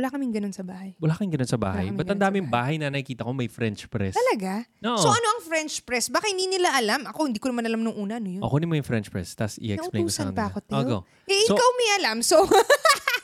Wala 0.00 0.08
kaming 0.08 0.32
ganun 0.32 0.56
sa 0.56 0.64
bahay. 0.64 0.96
Wala 0.96 1.12
kang 1.12 1.28
ganun 1.28 1.44
sa 1.44 1.60
bahay. 1.60 1.92
Ba't 1.92 2.08
ang 2.08 2.16
daming 2.16 2.48
bahay 2.48 2.80
na 2.80 2.88
nakikita 2.88 3.20
ko 3.20 3.36
may 3.36 3.52
French 3.52 3.84
press? 3.84 4.16
Talaga? 4.16 4.64
No. 4.80 4.96
So 4.96 5.12
ano 5.12 5.26
ang 5.36 5.40
French 5.44 5.84
press? 5.84 6.08
Baka 6.08 6.32
hindi 6.32 6.48
nila 6.48 6.72
alam. 6.72 7.04
Ako, 7.04 7.28
hindi 7.28 7.36
ko 7.36 7.52
naman 7.52 7.68
alam 7.68 7.84
nung 7.84 7.92
una. 7.92 8.16
Ano 8.16 8.32
yun? 8.32 8.40
O, 8.40 8.48
kunin 8.48 8.64
mo 8.64 8.80
yung 8.80 8.88
French 8.88 9.12
press, 9.12 9.36
tapos 9.36 9.60
i-explain 9.60 10.00
ko 10.00 10.08
Nautusan 10.08 10.16
sa 10.16 10.24
kanila. 10.32 10.40
pa 10.40 10.44
ako, 10.48 10.58
Teo. 10.64 10.72
Oh, 10.72 10.84
go. 10.88 10.98
Eh, 11.28 11.44
So- 11.44 11.52
ikaw 11.52 11.68
may 11.76 11.88
alam. 12.00 12.16
So, 12.24 12.36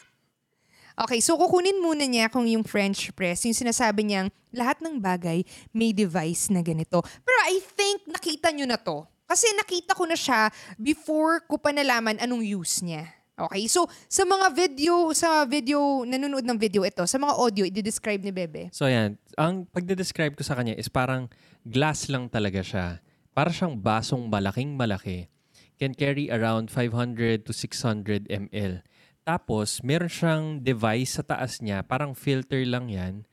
okay, 1.08 1.24
so 1.24 1.40
kukunin 1.40 1.80
muna 1.80 2.04
niya 2.04 2.28
kung 2.28 2.44
yung 2.44 2.60
French 2.62 3.08
press, 3.16 3.48
yung 3.48 3.56
sinasabi 3.56 4.04
niyang 4.04 4.28
lahat 4.52 4.84
ng 4.84 5.00
bagay 5.00 5.40
may 5.72 5.96
device 5.96 6.52
na 6.52 6.60
ganito. 6.60 7.00
Pero 7.00 7.38
I 7.48 7.56
think 7.72 8.04
nakita 8.04 8.52
niyo 8.52 8.68
na 8.68 8.76
to. 8.76 9.08
Kasi 9.26 9.48
nakita 9.58 9.96
ko 9.96 10.06
na 10.06 10.14
siya 10.14 10.52
before 10.78 11.42
ko 11.42 11.58
pa 11.58 11.74
nalaman 11.74 12.20
anong 12.20 12.46
use 12.46 12.84
niya. 12.84 13.10
Okay, 13.36 13.68
so 13.68 13.84
sa 14.08 14.24
mga 14.24 14.48
video, 14.56 15.12
sa 15.12 15.44
video, 15.44 16.08
nanonood 16.08 16.40
ng 16.40 16.56
video 16.56 16.88
ito, 16.88 17.04
sa 17.04 17.20
mga 17.20 17.36
audio, 17.36 17.68
i-describe 17.68 18.24
ni 18.24 18.32
Bebe. 18.32 18.72
So 18.72 18.88
yan, 18.88 19.20
ang 19.36 19.68
pagde-describe 19.68 20.32
ko 20.32 20.40
sa 20.40 20.56
kanya 20.56 20.72
is 20.72 20.88
parang 20.88 21.28
glass 21.60 22.08
lang 22.08 22.32
talaga 22.32 22.64
siya. 22.64 23.04
Para 23.36 23.52
siyang 23.52 23.76
basong 23.76 24.32
malaking 24.32 24.72
malaki. 24.72 25.28
Can 25.76 25.92
carry 25.92 26.32
around 26.32 26.72
500 26.72 27.44
to 27.44 27.52
600 27.52 28.24
ml. 28.32 28.80
Tapos, 29.28 29.84
meron 29.84 30.08
siyang 30.08 30.44
device 30.64 31.20
sa 31.20 31.22
taas 31.26 31.60
niya, 31.60 31.84
parang 31.84 32.16
filter 32.16 32.64
lang 32.64 32.88
yan, 32.88 33.28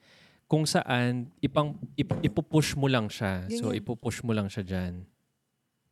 kung 0.51 0.67
saan 0.67 1.31
ipang, 1.39 1.79
ip, 1.95 2.11
ipupush 2.19 2.75
mo 2.75 2.91
lang 2.91 3.07
siya. 3.07 3.47
So, 3.55 3.71
Ganyan. 3.71 3.79
ipupush 3.79 4.19
mo 4.27 4.35
lang 4.35 4.51
siya 4.51 4.67
dyan. 4.67 5.07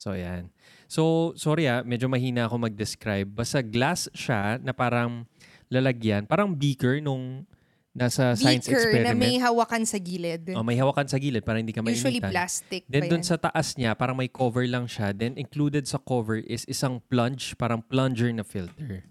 So, 0.01 0.17
yan. 0.17 0.49
So, 0.89 1.31
sorry 1.37 1.69
ah, 1.69 1.85
medyo 1.85 2.09
mahina 2.09 2.49
ako 2.49 2.65
mag-describe. 2.65 3.29
Basta 3.29 3.61
glass 3.61 4.09
siya 4.17 4.57
na 4.57 4.73
parang 4.73 5.29
lalagyan, 5.69 6.25
parang 6.25 6.57
beaker 6.57 6.97
nung 7.05 7.45
nasa 7.93 8.33
science 8.33 8.65
Beaker 8.65 8.97
na 8.97 9.13
experiment. 9.13 9.19
may 9.21 9.35
hawakan 9.37 9.85
sa 9.85 10.01
gilid. 10.01 10.57
Oh, 10.57 10.65
may 10.65 10.73
hawakan 10.73 11.05
sa 11.05 11.21
gilid 11.21 11.45
para 11.45 11.61
hindi 11.61 11.69
ka 11.69 11.85
Usually 11.85 12.17
mainitan. 12.17 12.33
plastic 12.33 12.81
Then 12.89 13.13
yan. 13.13 13.21
sa 13.21 13.37
taas 13.37 13.77
niya, 13.77 13.93
parang 13.93 14.17
may 14.17 14.25
cover 14.25 14.65
lang 14.65 14.89
siya. 14.89 15.13
Then 15.13 15.37
included 15.37 15.85
sa 15.85 16.01
cover 16.01 16.41
is 16.41 16.65
isang 16.65 16.97
plunge, 17.05 17.53
parang 17.61 17.85
plunger 17.85 18.33
na 18.33 18.41
filter. 18.41 19.05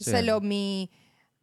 So, 0.00 0.16
sa 0.16 0.24
yan. 0.24 0.32
loob 0.32 0.48
may, 0.48 0.88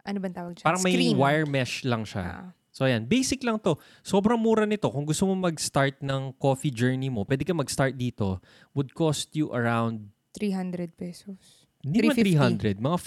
ano 0.02 0.18
bang 0.18 0.34
tawag 0.34 0.58
dyan? 0.58 0.66
Parang 0.66 0.82
may 0.82 0.98
Screen. 0.98 1.14
wire 1.14 1.46
mesh 1.46 1.86
lang 1.86 2.10
siya. 2.10 2.26
Ah. 2.26 2.50
So 2.80 2.88
ayan, 2.88 3.04
basic 3.04 3.44
lang 3.44 3.60
to. 3.60 3.76
Sobrang 4.00 4.40
mura 4.40 4.64
nito. 4.64 4.88
Kung 4.88 5.04
gusto 5.04 5.28
mo 5.28 5.36
mag-start 5.36 6.00
ng 6.00 6.32
coffee 6.40 6.72
journey 6.72 7.12
mo, 7.12 7.28
pwede 7.28 7.44
ka 7.44 7.52
mag-start 7.52 8.00
dito. 8.00 8.40
Would 8.72 8.96
cost 8.96 9.36
you 9.36 9.52
around, 9.52 10.16
300 10.40 10.96
pesos. 10.96 11.68
hindi 11.84 12.08
naman 12.08 12.16
350. 12.56 12.80
300, 12.80 12.80
mga 12.80 12.98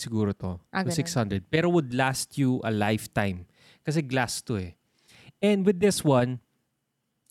siguro 0.00 0.32
to. 0.32 0.56
Ah, 0.72 0.80
to 0.80 0.88
ganun. 0.88 1.44
600. 1.44 1.52
Pero 1.52 1.68
would 1.68 1.92
last 1.92 2.40
you 2.40 2.56
a 2.64 2.72
lifetime. 2.72 3.44
Kasi 3.84 4.00
glass 4.00 4.40
to 4.40 4.56
eh. 4.56 4.80
And 5.44 5.68
with 5.68 5.76
this 5.76 6.00
one, 6.00 6.40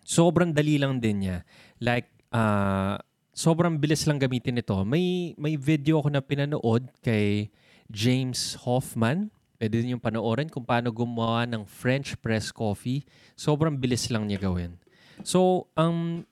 sobrang 0.05 0.53
dali 0.53 0.77
lang 0.77 1.01
din 1.01 1.25
niya. 1.25 1.37
Like, 1.81 2.13
uh, 2.29 3.01
sobrang 3.33 3.81
bilis 3.81 4.05
lang 4.05 4.21
gamitin 4.21 4.61
ito. 4.61 4.77
May, 4.85 5.33
may 5.33 5.57
video 5.57 5.97
ako 5.97 6.13
na 6.13 6.21
pinanood 6.21 6.93
kay 7.01 7.49
James 7.89 8.53
Hoffman. 8.69 9.33
Pwede 9.61 9.85
yung 9.85 10.01
panoorin 10.01 10.49
kung 10.49 10.65
paano 10.65 10.89
gumawa 10.89 11.45
ng 11.45 11.69
French 11.69 12.17
press 12.17 12.49
coffee. 12.49 13.05
Sobrang 13.37 13.77
bilis 13.77 14.09
lang 14.09 14.25
niya 14.25 14.41
gawin. 14.41 14.73
So, 15.21 15.69
ang, 15.77 16.25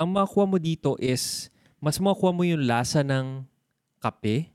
ang 0.00 0.08
makuha 0.08 0.48
mo 0.48 0.56
dito 0.56 0.96
is, 0.96 1.52
mas 1.76 2.00
makuha 2.00 2.32
mo 2.32 2.40
yung 2.40 2.64
lasa 2.64 3.04
ng 3.04 3.44
kape 4.00 4.48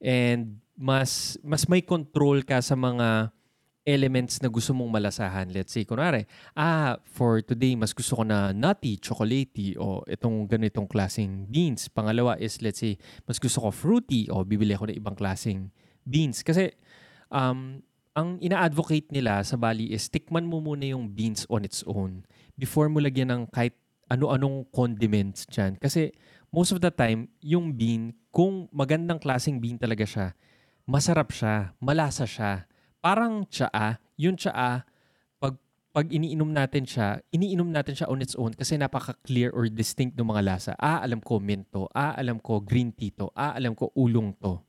and 0.00 0.56
mas 0.72 1.36
mas 1.44 1.68
may 1.68 1.84
control 1.84 2.40
ka 2.40 2.64
sa 2.64 2.72
mga 2.72 3.28
elements 3.84 4.38
na 4.40 4.48
gusto 4.48 4.72
mong 4.72 4.88
malasahan. 4.88 5.50
Let's 5.50 5.74
say, 5.74 5.82
kunwari, 5.82 6.24
ah, 6.54 6.96
for 7.02 7.42
today, 7.42 7.74
mas 7.74 7.90
gusto 7.90 8.14
ko 8.14 8.22
na 8.22 8.54
nutty, 8.54 8.96
chocolatey, 8.96 9.74
o 9.74 10.06
itong 10.06 10.46
ganitong 10.46 10.86
klaseng 10.86 11.50
beans. 11.50 11.90
Pangalawa 11.90 12.38
is, 12.38 12.62
let's 12.62 12.78
say, 12.78 12.94
mas 13.26 13.42
gusto 13.42 13.58
ko 13.58 13.74
fruity, 13.74 14.30
o 14.30 14.46
bibili 14.46 14.72
ako 14.72 14.86
ng 14.88 14.98
ibang 15.02 15.18
klaseng 15.18 15.68
beans. 16.06 16.46
Kasi, 16.46 16.70
um, 17.32 17.80
ang 18.12 18.36
ina-advocate 18.44 19.08
nila 19.08 19.40
sa 19.40 19.56
Bali 19.56 19.88
is 19.88 20.12
tikman 20.12 20.44
mo 20.44 20.60
muna 20.60 20.84
yung 20.84 21.08
beans 21.08 21.48
on 21.48 21.64
its 21.64 21.80
own 21.88 22.28
before 22.60 22.92
mo 22.92 23.00
lagyan 23.00 23.32
ng 23.32 23.42
kahit 23.48 23.72
ano-anong 24.12 24.68
condiments 24.68 25.48
dyan. 25.48 25.80
Kasi 25.80 26.12
most 26.52 26.76
of 26.76 26.84
the 26.84 26.92
time, 26.92 27.32
yung 27.40 27.72
bean, 27.72 28.12
kung 28.28 28.68
magandang 28.68 29.16
klaseng 29.16 29.56
bean 29.56 29.80
talaga 29.80 30.04
siya, 30.04 30.26
masarap 30.84 31.32
siya, 31.32 31.72
malasa 31.80 32.28
siya. 32.28 32.68
Parang 33.00 33.48
tsaa, 33.48 33.96
yung 34.20 34.36
tsaa, 34.36 34.84
pag, 35.40 35.56
pag 35.96 36.06
iniinom 36.12 36.52
natin 36.52 36.84
siya, 36.84 37.24
iniinom 37.32 37.72
natin 37.72 37.96
siya 37.96 38.12
on 38.12 38.20
its 38.20 38.36
own 38.36 38.52
kasi 38.52 38.76
napaka-clear 38.76 39.48
or 39.56 39.64
distinct 39.72 40.20
ng 40.20 40.28
mga 40.28 40.44
lasa. 40.44 40.72
Ah, 40.76 41.00
alam 41.00 41.24
ko 41.24 41.40
mint 41.40 41.72
to. 41.72 41.88
Ah, 41.96 42.12
alam 42.12 42.36
ko 42.36 42.60
green 42.60 42.92
tea 42.92 43.16
to. 43.16 43.32
Ah, 43.32 43.56
alam 43.56 43.72
ko 43.72 43.88
ulong 43.96 44.36
to. 44.36 44.60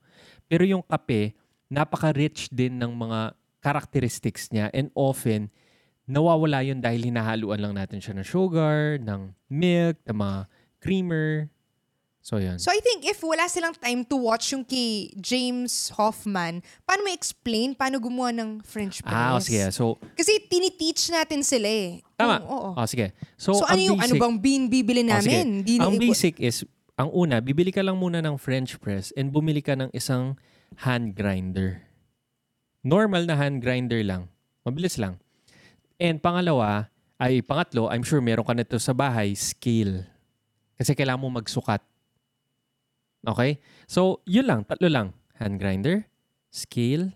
Pero 0.47 0.63
yung 0.63 0.87
kape, 0.87 1.35
napaka-rich 1.69 2.49
din 2.51 2.79
ng 2.79 2.91
mga 2.91 3.35
characteristics 3.63 4.51
niya 4.51 4.67
and 4.75 4.91
often, 4.95 5.47
nawawala 6.03 6.63
yun 6.63 6.83
dahil 6.83 7.07
hinahaluan 7.07 7.59
lang 7.63 7.73
natin 7.75 8.03
siya 8.03 8.13
ng 8.15 8.27
sugar, 8.27 8.99
ng 8.99 9.31
milk, 9.47 9.95
ng 10.03 10.17
mga 10.19 10.37
creamer, 10.83 11.47
So, 12.23 12.39
yan. 12.39 12.55
So, 12.55 12.71
I 12.71 12.79
think 12.79 13.03
if 13.03 13.19
wala 13.19 13.51
silang 13.51 13.75
time 13.75 14.07
to 14.07 14.15
watch 14.15 14.55
yung 14.55 14.63
kay 14.63 15.11
James 15.19 15.91
Hoffman, 15.99 16.63
paano 16.87 17.03
mo 17.03 17.11
explain 17.11 17.75
paano 17.75 17.99
gumawa 17.99 18.31
ng 18.31 18.63
French 18.63 19.03
press? 19.03 19.11
Ah, 19.11 19.35
oh, 19.35 19.43
sige. 19.43 19.59
So, 19.75 19.99
Kasi 20.15 20.39
tiniteach 20.47 21.11
natin 21.11 21.43
sila 21.43 21.67
eh. 21.67 21.99
Tama. 22.15 22.39
Oo, 22.47 22.47
oo. 22.47 22.79
Oh, 22.79 22.87
sige. 22.87 23.11
So, 23.35 23.59
So, 23.59 23.67
ano 23.67 23.75
yung 23.83 23.99
ano 23.99 24.15
basic, 24.15 24.23
bang 24.23 24.35
bean 24.39 24.63
bibili 24.71 25.03
Oh, 25.03 25.19
sige. 25.19 25.35
namin? 25.35 25.47
Di- 25.67 25.83
ang 25.83 25.99
basic 25.99 26.39
is, 26.39 26.63
ang 26.95 27.11
una, 27.11 27.43
bibili 27.43 27.75
ka 27.75 27.83
lang 27.83 27.99
muna 27.99 28.23
ng 28.23 28.39
French 28.39 28.79
press 28.79 29.11
and 29.19 29.27
bumili 29.27 29.59
ka 29.59 29.75
ng 29.75 29.91
isang 29.91 30.39
hand 30.81 31.13
grinder. 31.13 31.85
Normal 32.83 33.29
na 33.29 33.37
hand 33.37 33.61
grinder 33.63 34.01
lang. 34.03 34.27
Mabilis 34.65 34.97
lang. 34.97 35.19
And 35.99 36.19
pangalawa, 36.19 36.89
ay 37.21 37.39
pangatlo, 37.39 37.87
I'm 37.87 38.03
sure 38.03 38.19
meron 38.19 38.43
ka 38.43 38.51
nito 38.51 38.75
sa 38.81 38.91
bahay, 38.91 39.31
scale. 39.37 40.03
Kasi 40.75 40.91
kailangan 40.97 41.21
mo 41.23 41.29
magsukat. 41.31 41.79
Okay? 43.23 43.61
So, 43.87 44.19
yun 44.27 44.49
lang. 44.49 44.67
Tatlo 44.67 44.91
lang. 44.91 45.15
Hand 45.39 45.57
grinder, 45.59 46.03
scale, 46.51 47.15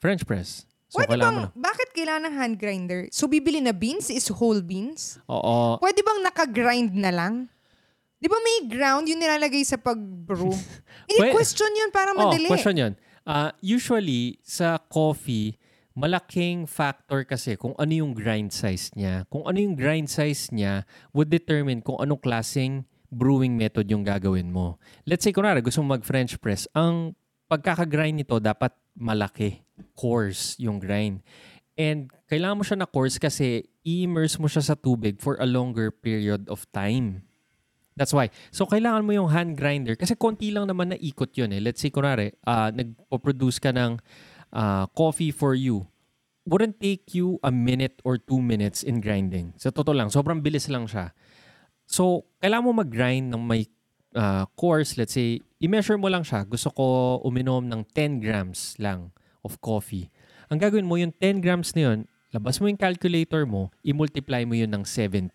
French 0.00 0.24
press. 0.26 0.64
So, 0.90 1.02
Pwede 1.02 1.16
mo 1.16 1.22
bang, 1.22 1.36
na. 1.36 1.48
bakit 1.54 1.88
kailangan 1.90 2.22
ng 2.30 2.34
hand 2.38 2.56
grinder? 2.58 3.00
So, 3.10 3.26
bibili 3.26 3.58
na 3.60 3.74
beans 3.74 4.08
is 4.10 4.30
whole 4.30 4.62
beans? 4.62 5.18
Oo. 5.26 5.76
Pwede 5.82 6.00
bang 6.02 6.20
naka-grind 6.22 6.92
na 6.94 7.10
lang? 7.10 7.34
Di 8.18 8.28
ba 8.30 8.38
may 8.40 8.68
ground 8.70 9.04
yung 9.10 9.20
nilalagay 9.20 9.62
sa 9.66 9.76
pag-brew? 9.76 10.54
Hindi, 11.08 11.20
Pwe- 11.20 11.34
question 11.34 11.70
yun 11.74 11.90
para 11.92 12.16
madali. 12.16 12.48
Oh, 12.48 12.54
question 12.54 12.76
yun. 12.76 12.92
Uh, 13.24 13.50
usually, 13.60 14.40
sa 14.44 14.76
coffee, 14.76 15.56
malaking 15.94 16.66
factor 16.66 17.22
kasi 17.22 17.54
kung 17.54 17.72
ano 17.78 17.92
yung 17.94 18.12
grind 18.12 18.50
size 18.50 18.90
niya. 18.98 19.24
Kung 19.30 19.46
ano 19.46 19.56
yung 19.62 19.78
grind 19.78 20.10
size 20.10 20.50
niya 20.50 20.82
would 21.14 21.30
determine 21.30 21.80
kung 21.80 22.02
anong 22.02 22.20
klaseng 22.20 22.84
brewing 23.14 23.54
method 23.54 23.86
yung 23.86 24.02
gagawin 24.02 24.50
mo. 24.50 24.76
Let's 25.06 25.22
say, 25.22 25.30
kunwari, 25.30 25.62
gusto 25.62 25.80
mo 25.80 25.94
mag-French 25.94 26.42
press. 26.42 26.66
Ang 26.74 27.14
pagkakagrind 27.46 28.18
nito, 28.18 28.42
dapat 28.42 28.74
malaki. 28.98 29.62
Coarse 29.94 30.58
yung 30.58 30.82
grind. 30.82 31.22
And 31.78 32.10
kailangan 32.30 32.58
mo 32.58 32.64
siya 32.66 32.78
na 32.78 32.90
coarse 32.90 33.18
kasi 33.18 33.66
i-immerse 33.86 34.38
mo 34.38 34.50
siya 34.50 34.62
sa 34.62 34.74
tubig 34.78 35.22
for 35.22 35.38
a 35.38 35.46
longer 35.46 35.90
period 35.94 36.46
of 36.50 36.66
time. 36.74 37.26
That's 37.94 38.10
why. 38.10 38.34
So, 38.50 38.66
kailangan 38.66 39.06
mo 39.06 39.14
yung 39.14 39.30
hand 39.30 39.54
grinder 39.54 39.94
kasi 39.94 40.18
konti 40.18 40.50
lang 40.50 40.66
naman 40.66 40.90
na 40.90 40.98
ikot 40.98 41.30
yun 41.38 41.54
eh. 41.54 41.62
Let's 41.62 41.78
say, 41.78 41.94
kunwari, 41.94 42.34
uh, 42.42 42.74
nagpo-produce 42.74 43.62
ka 43.62 43.70
ng 43.70 44.02
uh, 44.50 44.90
coffee 44.98 45.30
for 45.30 45.54
you. 45.54 45.86
Wouldn't 46.44 46.82
take 46.82 47.14
you 47.14 47.38
a 47.40 47.54
minute 47.54 48.02
or 48.02 48.18
two 48.18 48.42
minutes 48.42 48.82
in 48.82 48.98
grinding. 48.98 49.54
Sa 49.56 49.70
totoo 49.70 49.94
lang, 49.94 50.10
sobrang 50.10 50.42
bilis 50.42 50.66
lang 50.66 50.90
siya. 50.90 51.14
So, 51.86 52.26
kailangan 52.42 52.66
mo 52.66 52.82
mag-grind 52.82 53.30
ng 53.30 53.42
may 53.46 53.70
uh, 54.18 54.44
course. 54.58 54.98
Let's 54.98 55.14
say, 55.14 55.38
i-measure 55.62 55.96
mo 55.96 56.10
lang 56.10 56.26
siya. 56.26 56.42
Gusto 56.42 56.74
ko 56.74 56.84
uminom 57.22 57.70
ng 57.70 57.86
10 57.94 58.18
grams 58.18 58.74
lang 58.82 59.14
of 59.46 59.62
coffee. 59.62 60.10
Ang 60.50 60.58
gagawin 60.58 60.84
mo, 60.84 60.98
yung 60.98 61.14
10 61.22 61.40
grams 61.46 61.72
na 61.78 61.94
yun, 61.94 61.98
labas 62.34 62.58
mo 62.58 62.66
yung 62.66 62.80
calculator 62.80 63.46
mo, 63.46 63.70
i-multiply 63.86 64.42
mo 64.42 64.58
yun 64.58 64.74
ng 64.74 64.82
17 64.82 65.30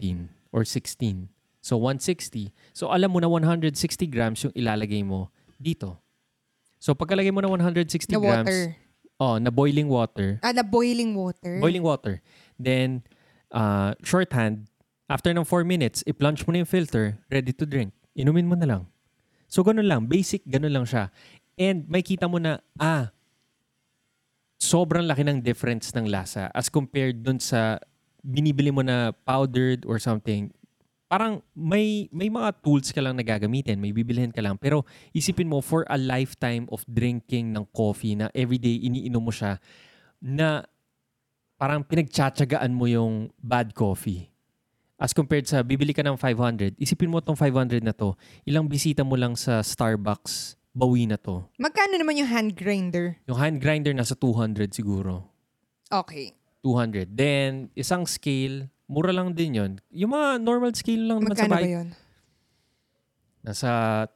or 0.52 0.67
16. 0.67 1.38
So, 1.60 1.76
160. 1.78 2.52
So, 2.72 2.88
alam 2.88 3.12
mo 3.12 3.19
na 3.19 3.28
160 3.28 3.76
grams 4.08 4.43
yung 4.43 4.56
ilalagay 4.56 5.04
mo 5.04 5.28
dito. 5.60 6.00
So, 6.80 6.95
pagkalagay 6.95 7.36
mo 7.36 7.43
na 7.43 7.52
160 7.52 8.15
Na 8.15 8.19
grams, 8.19 8.48
water. 8.48 8.62
oh, 9.19 9.36
na 9.38 9.52
boiling 9.52 9.91
water, 9.91 10.39
Ah, 10.39 10.56
na 10.56 10.63
boiling 10.63 11.12
water. 11.12 11.60
boiling 11.60 11.84
water, 11.84 12.24
then, 12.56 13.04
uh, 13.52 13.91
shorthand, 14.00 14.72
after 15.12 15.36
ng 15.36 15.43
4 15.43 15.67
minutes, 15.67 16.00
i-plunge 16.08 16.48
mo 16.48 16.56
na 16.56 16.63
yung 16.63 16.72
filter, 16.72 17.19
ready 17.28 17.52
to 17.52 17.67
drink. 17.67 17.91
Inumin 18.15 18.48
mo 18.48 18.56
na 18.56 18.63
lang. 18.63 18.84
So, 19.52 19.60
ganun 19.60 19.89
lang. 19.89 20.08
Basic, 20.08 20.48
ganun 20.48 20.72
lang 20.72 20.86
siya. 20.88 21.12
And 21.60 21.84
may 21.91 22.00
kita 22.00 22.32
mo 22.32 22.39
na, 22.39 22.63
ah, 22.80 23.12
sobrang 24.60 25.08
laki 25.08 25.24
ng 25.24 25.39
difference 25.41 25.91
ng 25.95 26.08
lasa 26.08 26.48
as 26.52 26.67
compared 26.67 27.24
dun 27.24 27.39
sa 27.39 27.80
binibili 28.22 28.72
mo 28.72 28.84
na 28.84 29.12
powdered 29.24 29.84
or 29.88 30.00
something. 30.00 30.52
Parang 31.10 31.41
may 31.58 32.06
may 32.13 32.30
mga 32.30 32.62
tools 32.62 32.93
ka 32.93 33.02
lang 33.02 33.17
na 33.17 33.26
gagamitin, 33.26 33.82
may 33.82 33.89
bibilihin 33.89 34.30
ka 34.30 34.45
lang. 34.45 34.62
Pero 34.62 34.86
isipin 35.10 35.50
mo, 35.50 35.58
for 35.58 35.82
a 35.89 35.98
lifetime 35.98 36.69
of 36.69 36.86
drinking 36.86 37.50
ng 37.50 37.65
coffee 37.74 38.13
na 38.13 38.30
everyday 38.38 38.78
iniinom 38.78 39.26
mo 39.26 39.34
siya, 39.34 39.58
na 40.22 40.69
parang 41.58 41.82
pinagtsatsagaan 41.82 42.69
mo 42.69 42.86
yung 42.86 43.34
bad 43.41 43.74
coffee. 43.74 44.30
As 45.02 45.10
compared 45.10 45.50
sa 45.50 45.65
bibili 45.65 45.98
ka 45.98 46.06
ng 46.06 46.13
500, 46.13 46.78
isipin 46.78 47.10
mo 47.10 47.26
tong 47.26 47.34
500 47.34 47.82
na 47.82 47.95
to, 47.95 48.13
ilang 48.45 48.69
bisita 48.69 49.02
mo 49.02 49.17
lang 49.17 49.34
sa 49.34 49.65
Starbucks, 49.65 50.60
bawi 50.78 51.10
na 51.10 51.17
to. 51.17 51.41
Magkano 51.58 51.98
naman 51.98 52.22
yung 52.22 52.30
hand 52.30 52.52
grinder? 52.54 53.17
Yung 53.26 53.39
hand 53.39 53.58
grinder 53.63 53.95
nasa 53.95 54.13
200 54.13 54.76
siguro. 54.76 55.26
Okay. 55.89 56.38
200. 56.62 57.15
Then, 57.15 57.74
isang 57.74 58.06
scale, 58.06 58.69
mura 58.89 59.13
lang 59.13 59.32
din 59.32 59.54
yon. 59.54 59.71
Yung 59.93 60.12
mga 60.12 60.41
normal 60.41 60.73
scale 60.73 61.06
lang 61.06 61.21
naman 61.21 61.38
sa 61.38 61.45
Magkano 61.45 61.56
ba 61.56 61.69
yun? 61.69 61.88
Nasa 63.39 63.69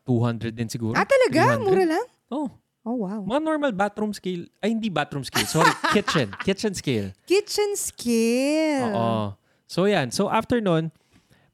200 0.04 0.52
din 0.52 0.68
siguro. 0.68 0.98
Ah, 0.98 1.08
talaga? 1.08 1.56
300. 1.56 1.64
Mura 1.64 1.86
lang? 1.88 2.06
Oh, 2.28 2.50
Oh, 2.84 3.08
wow. 3.08 3.24
mga 3.24 3.40
normal 3.40 3.72
bathroom 3.72 4.12
scale. 4.12 4.44
Ay, 4.60 4.76
hindi 4.76 4.92
bathroom 4.92 5.24
scale. 5.24 5.48
Sorry, 5.48 5.72
kitchen. 5.96 6.36
Kitchen 6.44 6.76
scale. 6.76 7.16
Kitchen 7.24 7.80
scale. 7.80 8.92
Oo. 8.92 9.40
So, 9.64 9.88
yan. 9.88 10.12
So, 10.12 10.28
after 10.28 10.60
nun, 10.60 10.92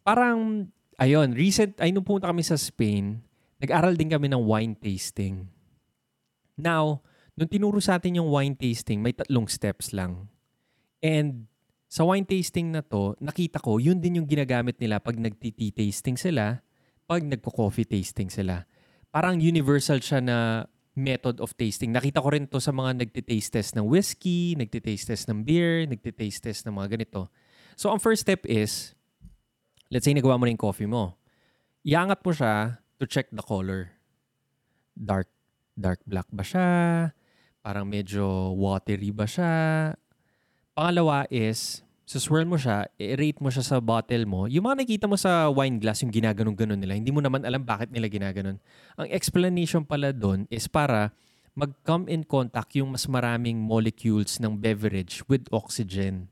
parang, 0.02 0.66
ayun, 0.98 1.38
recent, 1.38 1.78
ay 1.78 1.94
nung 1.94 2.02
pumunta 2.02 2.34
kami 2.34 2.42
sa 2.42 2.58
Spain, 2.58 3.22
nag-aral 3.62 3.94
din 3.94 4.10
kami 4.10 4.26
ng 4.26 4.42
wine 4.42 4.74
tasting. 4.74 5.46
Now, 6.58 7.06
nung 7.38 7.46
tinuro 7.48 7.78
sa 7.78 8.02
atin 8.02 8.18
yung 8.18 8.34
wine 8.34 8.58
tasting, 8.58 8.98
may 8.98 9.14
tatlong 9.14 9.46
steps 9.46 9.94
lang. 9.94 10.34
And 11.06 11.46
sa 11.90 12.06
wine 12.06 12.22
tasting 12.22 12.70
na 12.70 12.86
to, 12.86 13.18
nakita 13.18 13.58
ko, 13.58 13.82
yun 13.82 13.98
din 13.98 14.22
yung 14.22 14.30
ginagamit 14.30 14.78
nila 14.78 15.02
pag 15.02 15.18
nagti-tea 15.18 15.74
tasting 15.74 16.22
sila, 16.22 16.62
pag 17.10 17.26
nagko-coffee 17.26 17.90
tasting 17.90 18.30
sila. 18.30 18.70
Parang 19.10 19.42
universal 19.42 19.98
siya 19.98 20.22
na 20.22 20.70
method 20.94 21.42
of 21.42 21.58
tasting. 21.58 21.90
Nakita 21.90 22.22
ko 22.22 22.30
rin 22.30 22.46
to 22.46 22.62
sa 22.62 22.70
mga 22.70 23.02
nagtitaste 23.02 23.58
test 23.58 23.74
ng 23.74 23.90
whiskey, 23.90 24.54
nagtitaste 24.54 25.10
test 25.10 25.26
ng 25.34 25.42
beer, 25.42 25.90
nagtitaste 25.90 26.46
test 26.46 26.70
ng 26.70 26.78
mga 26.78 26.94
ganito. 26.94 27.34
So, 27.74 27.90
ang 27.90 27.98
first 27.98 28.22
step 28.22 28.46
is, 28.46 28.94
let's 29.90 30.06
say 30.06 30.14
nagawa 30.14 30.38
mo 30.38 30.46
na 30.46 30.54
yung 30.54 30.62
coffee 30.62 30.86
mo. 30.86 31.18
Iangat 31.82 32.22
mo 32.22 32.30
siya 32.30 32.86
to 33.02 33.10
check 33.10 33.34
the 33.34 33.42
color. 33.42 33.98
Dark, 34.94 35.32
dark 35.74 36.06
black 36.06 36.30
ba 36.30 36.46
siya? 36.46 36.70
Parang 37.66 37.90
medyo 37.90 38.54
watery 38.54 39.10
ba 39.10 39.26
siya? 39.26 39.96
Pangalawa 40.80 41.28
is, 41.28 41.84
So 42.08 42.24
swirl 42.24 42.48
mo 42.48 42.56
siya, 42.56 42.88
i-rate 42.96 43.44
mo 43.44 43.52
siya 43.52 43.68
sa 43.68 43.84
bottle 43.84 44.24
mo. 44.24 44.48
Yung 44.48 44.64
mga 44.64 44.80
nakita 44.80 45.06
mo 45.12 45.20
sa 45.20 45.52
wine 45.52 45.76
glass, 45.76 46.08
yung 46.08 46.10
ginaganon-ganon 46.16 46.80
nila, 46.80 46.96
hindi 46.96 47.12
mo 47.12 47.20
naman 47.20 47.44
alam 47.44 47.68
bakit 47.68 47.92
nila 47.92 48.08
ginaganon. 48.08 48.64
Ang 48.96 49.08
explanation 49.12 49.84
pala 49.84 50.16
doon 50.16 50.48
is 50.48 50.72
para 50.72 51.12
mag-come 51.52 52.08
in 52.08 52.24
contact 52.24 52.80
yung 52.80 52.96
mas 52.96 53.12
maraming 53.12 53.60
molecules 53.60 54.40
ng 54.40 54.56
beverage 54.56 55.20
with 55.28 55.52
oxygen. 55.52 56.32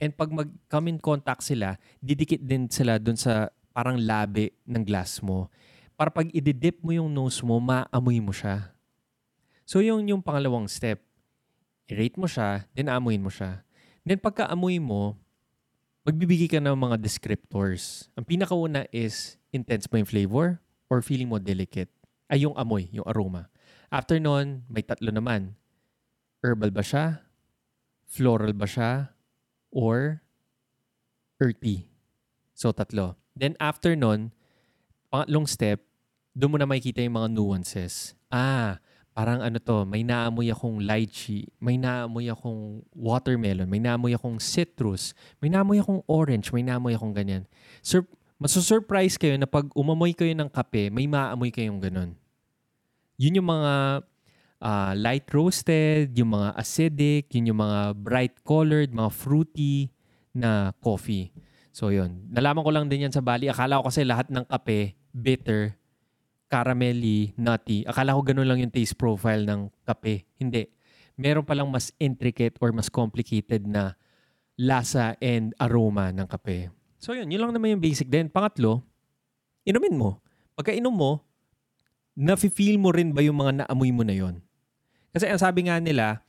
And 0.00 0.16
pag 0.16 0.32
mag-come 0.32 0.88
in 0.88 0.96
contact 0.96 1.44
sila, 1.44 1.76
didikit 2.00 2.40
din 2.40 2.72
sila 2.72 2.96
doon 2.96 3.20
sa 3.20 3.52
parang 3.76 4.00
labi 4.00 4.56
ng 4.64 4.88
glass 4.88 5.20
mo. 5.20 5.52
Para 6.00 6.08
pag 6.08 6.32
ididip 6.32 6.80
mo 6.80 6.96
yung 6.96 7.12
nose 7.12 7.44
mo, 7.44 7.60
maamoy 7.60 8.24
mo 8.24 8.32
siya. 8.32 8.72
So 9.68 9.84
yung 9.84 10.08
yung 10.08 10.24
pangalawang 10.24 10.64
step. 10.64 11.04
I-rate 11.92 12.16
mo 12.16 12.24
siya, 12.24 12.64
then 12.72 12.88
amuin 12.88 13.20
mo 13.20 13.28
siya. 13.28 13.60
Then 14.02 14.18
pagka-amoy 14.18 14.82
mo, 14.82 15.14
magbibigay 16.02 16.50
ka 16.50 16.58
ng 16.58 16.74
mga 16.74 16.98
descriptors. 16.98 18.10
Ang 18.18 18.26
pinakauna 18.26 18.90
is 18.90 19.38
intense 19.54 19.86
mo 19.86 20.02
yung 20.02 20.10
flavor 20.10 20.46
or 20.90 20.98
feeling 21.00 21.30
mo 21.30 21.38
delicate. 21.38 21.90
Ay 22.26 22.42
yung 22.42 22.58
amoy, 22.58 22.90
yung 22.90 23.06
aroma. 23.06 23.46
After 23.92 24.18
nun, 24.18 24.66
may 24.66 24.82
tatlo 24.82 25.14
naman. 25.14 25.54
Herbal 26.42 26.74
ba 26.74 26.82
siya? 26.82 27.22
Floral 28.08 28.56
ba 28.56 28.66
siya? 28.66 29.14
Or 29.70 30.24
earthy? 31.38 31.86
So, 32.56 32.74
tatlo. 32.74 33.14
Then 33.38 33.54
after 33.62 33.94
nun, 33.94 34.34
pangatlong 35.12 35.46
step, 35.46 35.84
doon 36.32 36.56
mo 36.56 36.58
na 36.58 36.66
makikita 36.66 37.04
yung 37.04 37.20
mga 37.20 37.28
nuances. 37.36 38.16
Ah, 38.32 38.80
parang 39.12 39.44
ano 39.44 39.60
to, 39.60 39.84
may 39.84 40.00
naamoy 40.00 40.48
akong 40.48 40.80
lychee, 40.80 41.48
may 41.60 41.76
naamoy 41.76 42.32
akong 42.32 42.80
watermelon, 42.96 43.68
may 43.68 43.80
naamoy 43.80 44.16
akong 44.16 44.40
citrus, 44.40 45.12
may 45.40 45.52
naamoy 45.52 45.80
akong 45.80 46.00
orange, 46.08 46.48
may 46.52 46.64
naamoy 46.64 46.96
akong 46.96 47.12
ganyan. 47.12 47.44
Sur- 47.84 48.08
masusurprise 48.40 49.20
kayo 49.20 49.36
na 49.36 49.46
pag 49.46 49.68
umamoy 49.76 50.16
kayo 50.16 50.32
ng 50.32 50.48
kape, 50.48 50.88
may 50.88 51.04
maamoy 51.06 51.52
kayong 51.52 51.78
ganun. 51.78 52.16
Yun 53.20 53.38
yung 53.38 53.48
mga 53.52 53.72
uh, 54.58 54.92
light 54.96 55.28
roasted, 55.30 56.10
yung 56.16 56.34
mga 56.34 56.48
acidic, 56.56 57.30
yun 57.36 57.54
yung 57.54 57.60
mga 57.60 57.94
bright 57.94 58.34
colored, 58.42 58.90
mga 58.90 59.10
fruity 59.12 59.92
na 60.32 60.72
coffee. 60.80 61.30
So 61.70 61.92
yun. 61.92 62.28
Nalaman 62.32 62.64
ko 62.64 62.70
lang 62.72 62.88
din 62.88 63.06
yan 63.06 63.14
sa 63.14 63.20
Bali. 63.20 63.46
Akala 63.46 63.78
ko 63.78 63.92
kasi 63.92 64.02
lahat 64.02 64.32
ng 64.32 64.44
kape, 64.48 64.96
bitter, 65.12 65.76
caramelly, 66.52 67.32
nutty. 67.40 67.88
Akala 67.88 68.12
ko 68.12 68.20
ganun 68.20 68.44
lang 68.44 68.60
yung 68.60 68.68
taste 68.68 69.00
profile 69.00 69.48
ng 69.48 69.72
kape. 69.88 70.28
Hindi. 70.36 70.68
Meron 71.16 71.48
palang 71.48 71.72
mas 71.72 71.96
intricate 71.96 72.60
or 72.60 72.76
mas 72.76 72.92
complicated 72.92 73.64
na 73.64 73.96
lasa 74.60 75.16
and 75.24 75.56
aroma 75.56 76.12
ng 76.12 76.28
kape. 76.28 76.68
So 77.00 77.16
yun, 77.16 77.32
yun 77.32 77.40
lang 77.40 77.56
naman 77.56 77.80
yung 77.80 77.82
basic. 77.82 78.12
Then 78.12 78.28
pangatlo, 78.28 78.84
inumin 79.64 79.96
mo. 79.96 80.20
Pagka 80.52 80.76
inom 80.76 80.92
mo, 80.92 81.24
nafe-feel 82.12 82.76
mo 82.76 82.92
rin 82.92 83.16
ba 83.16 83.24
yung 83.24 83.40
mga 83.40 83.64
naamoy 83.64 83.88
mo 83.88 84.04
na 84.04 84.12
yon? 84.12 84.44
Kasi 85.16 85.32
ang 85.32 85.40
sabi 85.40 85.72
nga 85.72 85.80
nila, 85.80 86.20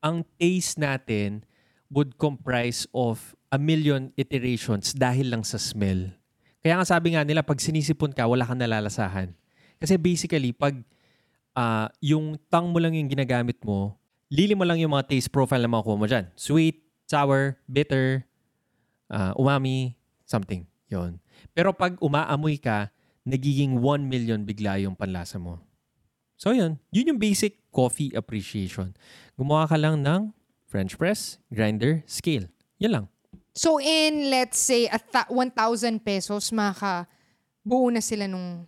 ang 0.00 0.24
taste 0.40 0.80
natin 0.80 1.44
would 1.92 2.16
comprise 2.16 2.88
of 2.96 3.36
a 3.52 3.60
million 3.60 4.08
iterations 4.16 4.96
dahil 4.96 5.36
lang 5.36 5.44
sa 5.44 5.60
smell. 5.60 6.16
Kaya 6.64 6.80
nga 6.80 6.88
sabi 6.88 7.12
nga 7.12 7.20
nila, 7.28 7.44
pag 7.44 7.60
sinisipon 7.60 8.16
ka, 8.16 8.24
wala 8.24 8.48
kang 8.48 8.56
nalalasahan. 8.56 9.36
Kasi 9.76 10.00
basically, 10.00 10.56
pag 10.56 10.80
uh, 11.52 11.92
yung 12.00 12.40
tang 12.48 12.72
mo 12.72 12.80
lang 12.80 12.96
yung 12.96 13.12
ginagamit 13.12 13.60
mo, 13.60 14.00
lili 14.32 14.56
mo 14.56 14.64
lang 14.64 14.80
yung 14.80 14.96
mga 14.96 15.12
taste 15.12 15.28
profile 15.28 15.60
na 15.60 15.68
makukuha 15.68 16.00
mo 16.00 16.08
dyan. 16.08 16.32
Sweet, 16.32 16.80
sour, 17.04 17.60
bitter, 17.68 18.24
uh, 19.12 19.36
umami, 19.36 19.92
something. 20.24 20.64
yon. 20.88 21.20
Pero 21.52 21.76
pag 21.76 22.00
umaamoy 22.00 22.56
ka, 22.56 22.88
nagiging 23.28 23.76
1 23.80 24.08
million 24.08 24.40
bigla 24.40 24.80
yung 24.80 24.96
panlasa 24.96 25.36
mo. 25.36 25.60
So 26.40 26.56
yun, 26.56 26.80
yun 26.90 27.14
yung 27.14 27.20
basic 27.20 27.60
coffee 27.70 28.12
appreciation. 28.16 28.96
Gumawa 29.36 29.68
ka 29.68 29.76
lang 29.76 30.00
ng 30.00 30.32
French 30.64 30.98
press, 30.98 31.38
grinder, 31.52 32.02
scale. 32.08 32.50
Yan 32.80 32.92
lang. 32.92 33.06
So 33.54 33.78
in, 33.78 34.34
let's 34.34 34.58
say, 34.58 34.90
a 34.90 34.98
th- 34.98 35.30
1,000 35.30 36.02
pesos, 36.02 36.50
maka 36.50 37.06
buo 37.62 37.86
na 37.86 38.02
sila 38.02 38.26
nung, 38.26 38.66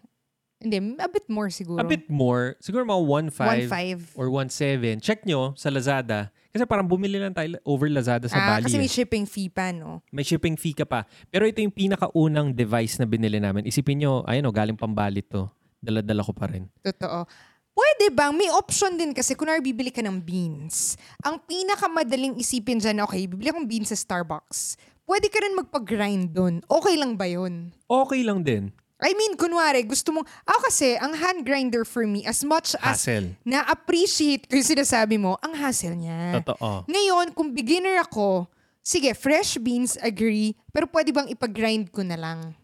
hindi, 0.63 0.79
a 1.03 1.11
bit 1.11 1.27
more 1.27 1.51
siguro. 1.51 1.83
A 1.83 1.85
bit 1.85 2.07
more. 2.09 2.55
Siguro 2.63 2.87
mga 2.87 3.35
1.5 3.35 3.69
1.5. 3.69 4.15
or 4.15 4.31
1.7. 4.31 5.03
Check 5.03 5.27
nyo 5.27 5.53
sa 5.59 5.69
Lazada. 5.75 6.31
Kasi 6.55 6.65
parang 6.65 6.89
bumili 6.89 7.21
lang 7.21 7.37
tayo 7.37 7.53
over 7.69 7.91
Lazada 7.93 8.31
sa 8.31 8.39
ah, 8.41 8.49
Bali. 8.57 8.71
Kasi 8.71 8.81
may 8.81 8.89
eh. 8.89 8.97
shipping 8.97 9.27
fee 9.29 9.53
pa, 9.53 9.75
no? 9.75 10.01
May 10.09 10.25
shipping 10.25 10.57
fee 10.57 10.73
ka 10.73 10.89
pa. 10.89 11.05
Pero 11.29 11.45
ito 11.45 11.61
yung 11.61 11.75
pinakaunang 11.75 12.57
device 12.57 12.97
na 12.97 13.05
binili 13.05 13.37
namin. 13.37 13.69
Isipin 13.69 14.01
nyo, 14.01 14.25
ayun 14.25 14.49
o, 14.49 14.55
galing 14.55 14.79
pambali 14.79 15.21
to. 15.21 15.51
Dala-dala 15.83 16.25
ko 16.25 16.33
pa 16.33 16.49
rin. 16.49 16.71
Totoo. 16.81 17.29
Pwede 17.77 18.09
bang, 18.09 18.33
may 18.33 18.49
option 18.49 18.97
din 18.97 19.13
kasi 19.13 19.37
kunwari 19.37 19.61
bibili 19.61 19.93
ka 19.93 20.01
ng 20.01 20.17
beans. 20.25 20.97
Ang 21.21 21.37
pinakamadaling 21.45 22.41
isipin 22.41 22.81
dyan, 22.81 23.05
okay, 23.05 23.29
bibili 23.29 23.53
akong 23.53 23.69
beans 23.69 23.93
sa 23.93 23.99
Starbucks. 24.01 24.81
Pwede 25.05 25.29
ka 25.29 25.45
rin 25.45 25.53
magpag-grind 25.53 26.33
dun. 26.33 26.65
Okay 26.73 26.97
lang 26.97 27.21
ba 27.21 27.29
yun? 27.29 27.69
Okay 27.85 28.25
lang 28.25 28.41
din. 28.41 28.73
I 28.97 29.13
mean, 29.13 29.37
kunwari, 29.37 29.85
gusto 29.85 30.09
mong, 30.09 30.25
ako 30.49 30.73
kasi, 30.73 30.97
ang 30.97 31.13
hand 31.13 31.45
grinder 31.45 31.85
for 31.85 32.09
me, 32.09 32.25
as 32.25 32.41
much 32.41 32.73
as 32.81 33.05
Hassle. 33.05 33.37
na-appreciate 33.45 34.49
ko 34.49 34.57
yung 34.57 34.73
sinasabi 34.73 35.21
mo, 35.21 35.37
ang 35.45 35.53
hassle 35.53 35.93
niya. 35.93 36.41
Totoo. 36.41 36.89
Ngayon, 36.89 37.37
kung 37.37 37.53
beginner 37.53 38.01
ako, 38.01 38.49
sige, 38.81 39.13
fresh 39.13 39.61
beans, 39.61 40.01
agree, 40.01 40.57
pero 40.73 40.89
pwede 40.89 41.13
bang 41.13 41.29
ipag-grind 41.29 41.93
ko 41.93 42.01
na 42.01 42.17
lang? 42.17 42.57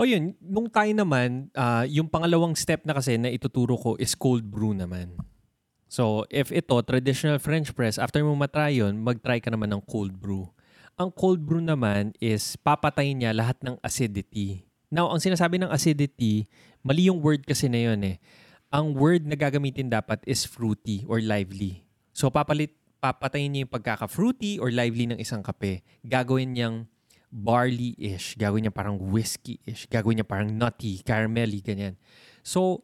O 0.00 0.08
yun, 0.08 0.32
nung 0.40 0.72
tayo 0.72 0.88
naman, 0.96 1.52
uh, 1.52 1.84
yung 1.84 2.08
pangalawang 2.08 2.56
step 2.56 2.88
na 2.88 2.96
kasi 2.96 3.20
na 3.20 3.28
ituturo 3.28 3.76
ko 3.76 4.00
is 4.00 4.16
cold 4.16 4.48
brew 4.48 4.72
naman. 4.72 5.12
So, 5.92 6.24
if 6.32 6.48
ito, 6.48 6.72
traditional 6.80 7.36
French 7.36 7.76
press, 7.76 8.00
after 8.00 8.24
mo 8.24 8.32
matry 8.32 8.80
yun, 8.80 8.96
mag-try 8.96 9.44
ka 9.44 9.52
naman 9.52 9.68
ng 9.76 9.84
cold 9.84 10.16
brew. 10.16 10.48
Ang 10.96 11.12
cold 11.12 11.44
brew 11.44 11.60
naman 11.60 12.16
is 12.16 12.56
papatayin 12.64 13.20
niya 13.20 13.36
lahat 13.36 13.60
ng 13.60 13.76
acidity 13.84 14.70
Now, 14.90 15.06
ang 15.06 15.22
sinasabi 15.22 15.62
ng 15.62 15.70
acidity, 15.70 16.50
mali 16.82 17.06
yung 17.06 17.22
word 17.22 17.46
kasi 17.46 17.70
na 17.70 17.78
yun 17.78 18.02
eh. 18.02 18.18
Ang 18.74 18.98
word 18.98 19.22
na 19.22 19.38
gagamitin 19.38 19.86
dapat 19.86 20.18
is 20.26 20.42
fruity 20.42 21.06
or 21.06 21.22
lively. 21.22 21.86
So, 22.10 22.26
papalit, 22.26 22.74
papatayin 22.98 23.54
niya 23.54 23.62
yung 23.64 23.74
pagkaka-fruity 23.78 24.58
or 24.58 24.74
lively 24.74 25.06
ng 25.06 25.22
isang 25.22 25.46
kape. 25.46 25.86
Gagawin 26.02 26.58
niyang 26.58 26.90
barley-ish. 27.30 28.34
Gagawin 28.34 28.68
niya 28.68 28.74
parang 28.74 28.98
whiskey-ish. 28.98 29.86
Gagawin 29.86 30.20
niya 30.20 30.28
parang 30.28 30.50
nutty, 30.50 31.00
caramelly, 31.06 31.62
ganyan. 31.62 31.94
So, 32.42 32.82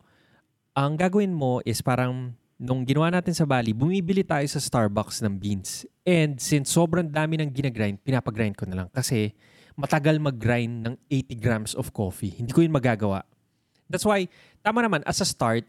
ang 0.72 0.94
gagawin 0.94 1.34
mo 1.34 1.60
is 1.66 1.82
parang 1.82 2.38
nung 2.56 2.88
ginawa 2.88 3.12
natin 3.12 3.36
sa 3.36 3.44
Bali, 3.44 3.76
bumibili 3.76 4.24
tayo 4.24 4.46
sa 4.48 4.62
Starbucks 4.62 5.20
ng 5.20 5.34
beans. 5.36 5.84
And 6.06 6.40
since 6.40 6.72
sobrang 6.72 7.12
dami 7.12 7.36
ng 7.36 7.52
ginagrind, 7.52 8.00
pinapagrind 8.00 8.56
ko 8.56 8.64
na 8.64 8.84
lang. 8.84 8.88
Kasi 8.94 9.36
matagal 9.76 10.16
mag-grind 10.16 10.88
ng 10.88 10.94
80 11.12 11.36
grams 11.36 11.72
of 11.76 11.92
coffee. 11.92 12.32
Hindi 12.32 12.56
ko 12.56 12.64
yun 12.64 12.72
magagawa. 12.72 13.28
That's 13.92 14.08
why, 14.08 14.26
tama 14.64 14.80
naman, 14.80 15.04
as 15.04 15.20
a 15.20 15.28
start, 15.28 15.68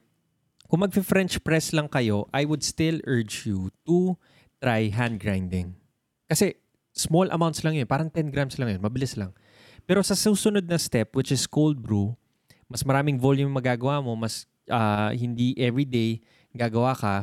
kung 0.68 0.84
mag-French 0.84 1.44
press 1.44 1.76
lang 1.76 1.92
kayo, 1.92 2.28
I 2.32 2.48
would 2.48 2.64
still 2.64 3.04
urge 3.04 3.48
you 3.48 3.72
to 3.88 4.16
try 4.64 4.88
hand 4.88 5.20
grinding. 5.20 5.76
Kasi 6.28 6.56
small 6.98 7.30
amounts 7.30 7.62
lang 7.62 7.78
yun. 7.78 7.86
Parang 7.86 8.10
10 8.10 8.34
grams 8.34 8.58
lang 8.58 8.74
yun. 8.74 8.82
Mabilis 8.82 9.14
lang. 9.14 9.32
Pero 9.86 10.02
sa 10.04 10.18
susunod 10.18 10.66
na 10.66 10.76
step, 10.76 11.14
which 11.16 11.32
is 11.32 11.46
cold 11.48 11.80
brew, 11.80 12.18
mas 12.68 12.84
maraming 12.84 13.16
volume 13.16 13.48
magagawa 13.48 14.04
mo, 14.04 14.18
mas 14.18 14.44
uh, 14.68 15.14
hindi 15.16 15.56
everyday 15.56 16.20
gagawa 16.52 16.92
ka, 16.92 17.14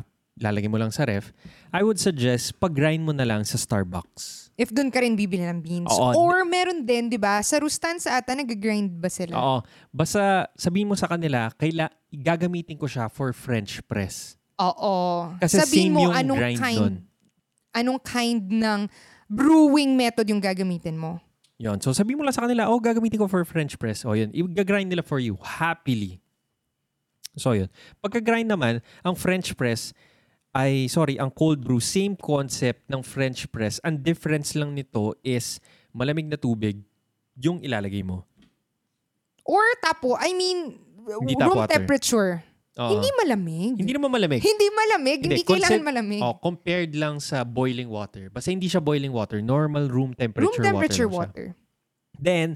lalagay 0.40 0.66
mo 0.66 0.80
lang 0.80 0.90
sa 0.90 1.04
ref, 1.04 1.30
I 1.70 1.84
would 1.84 2.00
suggest 2.00 2.56
pag-grind 2.58 3.04
mo 3.04 3.12
na 3.12 3.22
lang 3.22 3.44
sa 3.44 3.54
Starbucks. 3.54 4.50
If 4.54 4.70
doon 4.70 4.90
ka 4.90 5.02
rin 5.02 5.18
bibili 5.18 5.42
ng 5.42 5.60
beans. 5.60 5.90
Oo. 5.90 6.14
Or 6.14 6.46
meron 6.46 6.86
din, 6.86 7.10
di 7.10 7.18
ba? 7.18 7.42
Sa 7.42 7.58
Rustansa 7.58 8.14
ata, 8.14 8.34
nag-grind 8.34 8.98
ba 8.98 9.10
sila? 9.10 9.34
Oo. 9.34 9.58
Basta 9.90 10.48
sabihin 10.54 10.90
mo 10.90 10.94
sa 10.94 11.10
kanila, 11.10 11.50
kaila, 11.54 11.90
gagamitin 12.10 12.78
ko 12.78 12.86
siya 12.86 13.10
for 13.10 13.34
French 13.34 13.82
press. 13.86 14.38
Oo. 14.58 15.30
Kasi 15.42 15.58
Sabihin 15.58 15.90
same 15.90 15.94
mo 15.94 16.00
yung 16.06 16.14
anong 16.14 16.38
grind 16.38 16.60
kind, 16.62 16.78
nun. 16.78 16.94
anong 17.74 18.00
kind 18.06 18.42
ng 18.46 18.80
brewing 19.28 19.96
method 19.96 20.28
yung 20.28 20.40
gagamitin 20.40 20.96
mo. 20.98 21.20
Yon. 21.58 21.78
So 21.78 21.94
sabihin 21.94 22.18
mo 22.18 22.24
lang 22.26 22.34
sa 22.34 22.42
kanila, 22.44 22.66
oh, 22.66 22.82
gagamitin 22.82 23.20
ko 23.20 23.30
for 23.30 23.46
French 23.46 23.78
press. 23.78 24.02
O 24.02 24.12
yun, 24.12 24.34
i-grind 24.34 24.90
nila 24.90 25.06
for 25.06 25.22
you 25.22 25.38
happily. 25.40 26.18
So 27.38 27.54
yun. 27.54 27.70
Pagka-grind 28.02 28.50
naman, 28.50 28.82
ang 29.02 29.14
French 29.14 29.54
press, 29.54 29.94
ay, 30.54 30.86
sorry, 30.86 31.18
ang 31.18 31.34
cold 31.34 31.66
brew, 31.66 31.82
same 31.82 32.14
concept 32.14 32.86
ng 32.86 33.02
French 33.02 33.50
press. 33.50 33.82
Ang 33.82 34.02
difference 34.02 34.54
lang 34.54 34.70
nito 34.74 35.18
is 35.26 35.58
malamig 35.90 36.30
na 36.30 36.38
tubig 36.38 36.78
yung 37.34 37.58
ilalagay 37.58 38.06
mo. 38.06 38.22
Or 39.42 39.62
tapo, 39.82 40.14
I 40.14 40.30
mean, 40.30 40.78
Hindi 41.04 41.34
room 41.36 41.58
water. 41.66 41.74
temperature. 41.74 42.46
Oo. 42.74 42.90
Hindi 42.90 43.06
malamig. 43.14 43.74
Hindi 43.78 43.92
naman 43.92 44.10
malamig. 44.10 44.42
Hindi 44.42 44.66
malamig. 44.68 45.18
Hindi, 45.22 45.38
Hindi, 45.38 45.46
kailangan 45.46 45.78
concept- 45.78 45.86
malamig. 45.86 46.20
Oh, 46.20 46.34
compared 46.34 46.90
lang 46.92 47.22
sa 47.22 47.42
boiling 47.42 47.86
water. 47.86 48.26
Basta 48.28 48.50
hindi 48.50 48.66
siya 48.66 48.82
boiling 48.82 49.14
water. 49.14 49.38
Normal 49.38 49.86
room 49.86 50.10
temperature, 50.12 50.58
Room 50.58 50.66
temperature 50.74 51.06
water. 51.06 51.46
lang 51.46 51.54
siya. 51.54 51.54
water. 51.54 52.16
Then, 52.16 52.48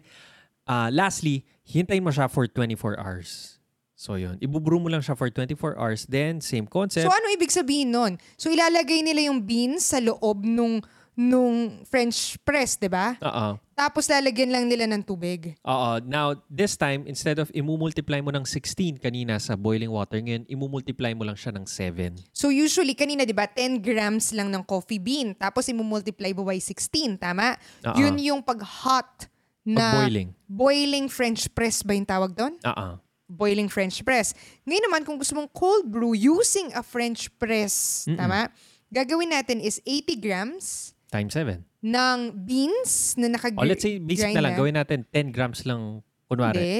uh, 0.66 0.90
lastly, 0.90 1.46
hintayin 1.62 2.02
mo 2.02 2.10
siya 2.10 2.26
for 2.26 2.46
24 2.46 2.98
hours. 2.98 3.58
So, 3.94 4.14
yun. 4.14 4.38
Ibubrew 4.38 4.78
mo 4.78 4.86
lang 4.86 5.02
siya 5.02 5.14
for 5.14 5.26
24 5.26 5.74
hours. 5.74 6.02
Then, 6.04 6.38
same 6.40 6.66
concept. 6.66 7.02
So 7.02 7.10
ano 7.10 7.26
ibig 7.30 7.50
sabihin 7.50 7.90
nun? 7.90 8.14
So 8.34 8.46
ilalagay 8.46 9.02
nila 9.02 9.26
yung 9.26 9.42
beans 9.42 9.86
sa 9.86 9.98
loob 9.98 10.42
nung 10.42 10.82
nung 11.18 11.82
French 11.82 12.38
press, 12.46 12.78
'di 12.78 12.86
ba? 12.86 13.18
Oo. 13.18 13.58
Tapos 13.74 14.06
lalagyan 14.06 14.54
lang 14.54 14.70
nila 14.70 14.86
ng 14.86 15.02
tubig. 15.02 15.58
Oo. 15.66 15.98
Now, 16.06 16.38
this 16.46 16.78
time, 16.78 17.10
instead 17.10 17.42
of 17.42 17.50
imumultiply 17.50 18.22
mo 18.22 18.30
ng 18.30 18.46
16 18.46 19.02
kanina 19.02 19.38
sa 19.42 19.58
boiling 19.58 19.90
water, 19.90 20.22
ngayon, 20.22 20.46
imumultiply 20.46 21.18
mo 21.18 21.26
lang 21.26 21.34
siya 21.34 21.50
ng 21.54 21.66
7. 21.66 22.22
So 22.30 22.54
usually 22.54 22.94
kanina 22.94 23.26
'di 23.26 23.34
ba 23.34 23.50
10 23.50 23.82
grams 23.82 24.30
lang 24.30 24.54
ng 24.54 24.62
coffee 24.62 25.02
bean 25.02 25.34
tapos 25.34 25.66
i-multiply 25.66 26.30
mo 26.30 26.46
by 26.46 26.62
16, 26.62 27.18
tama? 27.18 27.58
Oo. 27.82 27.98
Yun 27.98 28.14
yung 28.22 28.40
pag 28.46 28.62
hot 28.62 29.26
na 29.66 30.06
boiling. 30.06 30.30
boiling 30.46 31.06
French 31.10 31.50
press 31.50 31.82
ba 31.82 31.98
yung 31.98 32.06
tawag 32.06 32.30
doon? 32.38 32.54
Oo. 32.62 33.02
Boiling 33.28 33.66
French 33.68 34.06
press. 34.06 34.32
Ngayon 34.64 34.84
naman 34.86 35.02
kung 35.02 35.18
gusto 35.18 35.34
mong 35.34 35.50
cold 35.50 35.84
brew 35.90 36.14
using 36.14 36.70
a 36.78 36.80
French 36.80 37.26
press, 37.42 38.06
Mm-mm. 38.06 38.16
tama? 38.16 38.48
Gagawin 38.88 39.34
natin 39.34 39.60
is 39.60 39.82
80 39.84 40.16
grams 40.16 40.96
Times 41.08 41.32
7. 41.32 41.64
ng 41.78 42.18
beans 42.34 43.14
na 43.14 43.30
naka 43.30 43.54
O, 43.54 43.62
let's 43.62 43.86
say, 43.86 44.02
basic 44.02 44.34
na 44.34 44.42
lang. 44.42 44.58
Gawin 44.58 44.74
natin 44.74 45.06
10 45.14 45.30
grams 45.30 45.62
lang, 45.62 46.02
kunwari. 46.26 46.58
Hindi. 46.58 46.74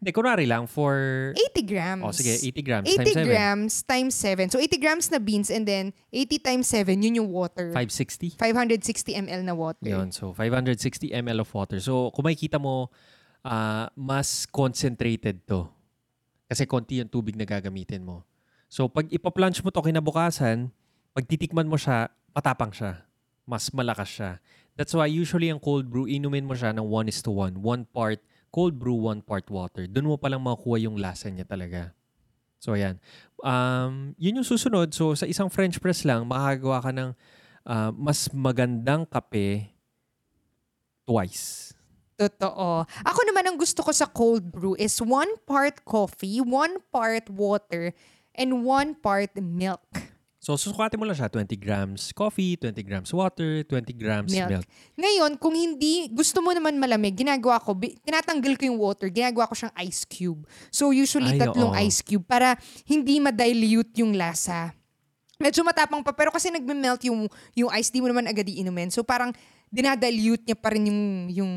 Hindi, 0.00 0.10
kunwari 0.16 0.48
lang 0.48 0.64
for... 0.64 0.96
80 1.36 1.60
grams. 1.68 2.02
O, 2.02 2.10
sige, 2.16 2.32
80 2.32 2.64
grams 2.64 2.86
80 2.88 2.96
times 2.96 3.12
7. 3.12 3.28
grams 3.28 3.74
times 3.84 4.14
7. 4.16 4.48
So 4.48 4.56
80 4.56 4.80
grams 4.80 5.06
na 5.12 5.20
beans 5.20 5.52
and 5.52 5.68
then 5.68 5.92
80 6.08 6.40
times 6.40 6.66
7, 6.72 7.04
yun 7.04 7.20
yung 7.20 7.28
water. 7.28 7.68
560. 7.76 8.40
560 8.40 9.20
ml 9.28 9.44
na 9.44 9.52
water. 9.52 9.84
Yun, 9.84 10.08
so 10.08 10.32
560 10.32 11.12
ml 11.12 11.44
of 11.44 11.50
water. 11.52 11.76
So 11.84 12.08
kung 12.16 12.24
makikita 12.24 12.56
mo, 12.56 12.88
ah, 13.44 13.92
mas 13.92 14.48
concentrated 14.48 15.44
to. 15.44 15.68
Kasi 16.48 16.64
konti 16.64 17.04
yung 17.04 17.12
tubig 17.12 17.36
na 17.36 17.44
gagamitin 17.44 18.00
mo. 18.00 18.24
So 18.72 18.88
pag 18.88 19.04
ipa-plunge 19.12 19.60
mo 19.60 19.68
to 19.68 19.84
kinabukasan, 19.84 20.72
pag 21.14 21.24
titikman 21.26 21.66
mo 21.66 21.76
siya, 21.76 22.10
patapang 22.30 22.70
siya. 22.70 23.02
Mas 23.48 23.70
malakas 23.74 24.10
siya. 24.10 24.30
That's 24.78 24.94
why 24.94 25.10
usually 25.10 25.50
ang 25.50 25.58
cold 25.58 25.90
brew, 25.90 26.06
inumin 26.06 26.46
mo 26.46 26.54
siya 26.54 26.70
ng 26.72 26.86
1 26.86 27.10
is 27.10 27.20
to 27.26 27.34
1. 27.34 27.58
One 27.58 27.84
part 27.84 28.22
cold 28.50 28.78
brew, 28.78 28.96
one 28.96 29.22
part 29.22 29.46
water. 29.50 29.86
Doon 29.86 30.10
mo 30.10 30.16
palang 30.18 30.42
makukuha 30.42 30.82
yung 30.86 30.98
lasa 30.98 31.30
niya 31.30 31.46
talaga. 31.46 31.94
So, 32.60 32.76
ayan. 32.76 33.00
Um, 33.40 34.12
yun 34.20 34.42
yung 34.42 34.46
susunod. 34.46 34.92
So, 34.92 35.16
sa 35.16 35.24
isang 35.24 35.48
French 35.48 35.80
press 35.80 36.04
lang, 36.04 36.28
makakagawa 36.28 36.78
ka 36.84 36.90
ng 36.92 37.10
ah, 37.64 37.90
mas 37.94 38.28
magandang 38.30 39.08
kape 39.08 39.72
twice. 41.08 41.72
Totoo. 42.20 42.84
Ako 42.84 43.20
naman 43.24 43.48
ang 43.48 43.56
gusto 43.56 43.80
ko 43.80 43.96
sa 43.96 44.04
cold 44.04 44.44
brew 44.52 44.76
is 44.76 45.00
one 45.00 45.40
part 45.48 45.80
coffee, 45.88 46.44
one 46.44 46.76
part 46.92 47.24
water, 47.32 47.96
and 48.36 48.60
one 48.60 48.92
part 48.92 49.32
milk. 49.40 49.88
So, 50.40 50.56
susukatin 50.56 50.96
mo 50.96 51.04
lang 51.04 51.12
siya. 51.12 51.28
20 51.28 51.52
grams 51.60 52.16
coffee, 52.16 52.56
20 52.56 52.80
grams 52.80 53.12
water, 53.12 53.60
20 53.68 53.92
grams 53.92 54.32
Milk. 54.32 54.48
milk. 54.48 54.66
Ngayon, 54.96 55.36
kung 55.36 55.52
hindi, 55.52 56.08
gusto 56.08 56.40
mo 56.40 56.56
naman 56.56 56.80
malamig, 56.80 57.12
ginagawa 57.12 57.60
ko, 57.60 57.76
tinatanggal 57.76 58.56
ko 58.56 58.64
yung 58.72 58.80
water, 58.80 59.12
ginagawa 59.12 59.44
ko 59.52 59.52
siyang 59.52 59.76
ice 59.84 60.08
cube. 60.08 60.48
So 60.72 60.96
usually 60.96 61.36
Ay, 61.36 61.44
tatlong 61.44 61.76
oo. 61.76 61.84
ice 61.84 62.00
cube 62.00 62.24
para 62.24 62.56
hindi 62.88 63.20
ma-dilute 63.20 64.00
yung 64.00 64.16
lasa. 64.16 64.72
Medyo 65.36 65.60
matapang 65.60 66.00
pa, 66.00 66.16
pero 66.16 66.32
kasi 66.32 66.48
nagme-melt 66.48 67.04
yung, 67.04 67.28
yung 67.52 67.68
ice, 67.76 67.92
di 67.92 68.00
mo 68.00 68.08
naman 68.08 68.24
agad 68.24 68.48
iinumin. 68.48 68.88
So 68.88 69.04
parang 69.04 69.36
dinadilute 69.68 70.48
niya 70.48 70.56
pa 70.56 70.72
rin 70.72 70.88
yung, 70.88 71.02
yung 71.28 71.52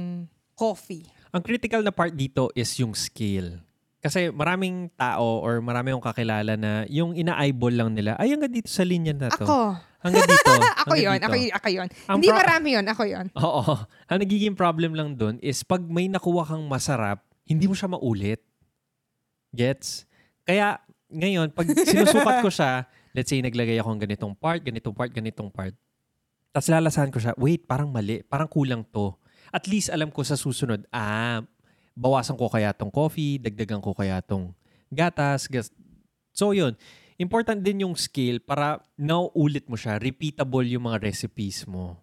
coffee. 0.60 1.08
Ang 1.32 1.40
critical 1.40 1.80
na 1.88 1.96
part 1.96 2.12
dito 2.12 2.52
is 2.52 2.68
yung 2.84 2.92
scale. 2.92 3.64
Kasi 4.04 4.36
maraming 4.36 4.92
tao 5.00 5.40
or 5.40 5.64
marami 5.64 5.96
yung 5.96 6.04
kakilala 6.04 6.60
na 6.60 6.84
yung 6.92 7.16
ina-eyeball 7.16 7.72
lang 7.72 7.90
nila, 7.96 8.20
ay 8.20 8.36
hanggang 8.36 8.52
dito 8.52 8.68
sa 8.68 8.84
linya 8.84 9.16
na 9.16 9.32
to. 9.32 9.48
Ako. 9.48 9.80
Hanggang 10.04 10.28
dito. 10.28 10.52
ako 10.84 10.92
hanggang 10.92 11.00
yon 11.00 11.16
dito. 11.16 11.26
ako, 11.32 11.38
ako 11.56 11.68
yon 11.72 11.88
Ang 12.12 12.16
Hindi 12.20 12.28
pro- 12.28 12.40
marami 12.44 12.68
yon 12.76 12.86
ako 12.92 13.04
yon 13.08 13.26
Oo. 13.40 13.64
Ang 14.12 14.20
nagiging 14.20 14.56
problem 14.60 14.92
lang 14.92 15.16
doon 15.16 15.40
is 15.40 15.64
pag 15.64 15.80
may 15.80 16.12
nakuha 16.12 16.44
kang 16.44 16.68
masarap, 16.68 17.24
hindi 17.48 17.64
mo 17.64 17.80
siya 17.80 17.96
maulit. 17.96 18.44
Gets? 19.56 20.04
Kaya 20.44 20.84
ngayon, 21.08 21.56
pag 21.56 21.64
sinusukat 21.88 22.44
ko 22.44 22.52
siya, 22.52 22.84
let's 23.16 23.32
say 23.32 23.40
naglagay 23.40 23.80
ako 23.80 23.88
ng 23.96 24.04
ganitong 24.04 24.36
part, 24.36 24.60
ganitong 24.60 24.92
part, 24.92 25.16
ganitong 25.16 25.48
part. 25.48 25.72
Tapos 26.52 26.68
lalasahan 26.68 27.08
ko 27.08 27.24
siya, 27.24 27.32
wait, 27.40 27.64
parang 27.64 27.88
mali, 27.88 28.20
parang 28.28 28.52
kulang 28.52 28.84
to. 28.84 29.16
At 29.48 29.64
least 29.72 29.88
alam 29.88 30.12
ko 30.12 30.28
sa 30.28 30.36
susunod, 30.36 30.84
ah, 30.92 31.40
bawasan 31.94 32.38
ko 32.38 32.50
kaya 32.50 32.74
tong 32.74 32.90
coffee, 32.90 33.38
dagdagan 33.38 33.82
ko 33.82 33.94
kaya 33.94 34.20
tong 34.22 34.54
gatas. 34.90 35.46
Gas. 35.50 35.70
So 36.34 36.52
yun, 36.54 36.78
important 37.22 37.62
din 37.62 37.86
yung 37.86 37.96
scale 37.98 38.42
para 38.42 38.82
nauulit 38.98 39.70
mo 39.70 39.78
siya, 39.78 40.02
repeatable 40.02 40.66
yung 40.66 40.90
mga 40.90 41.06
recipes 41.06 41.66
mo. 41.70 42.02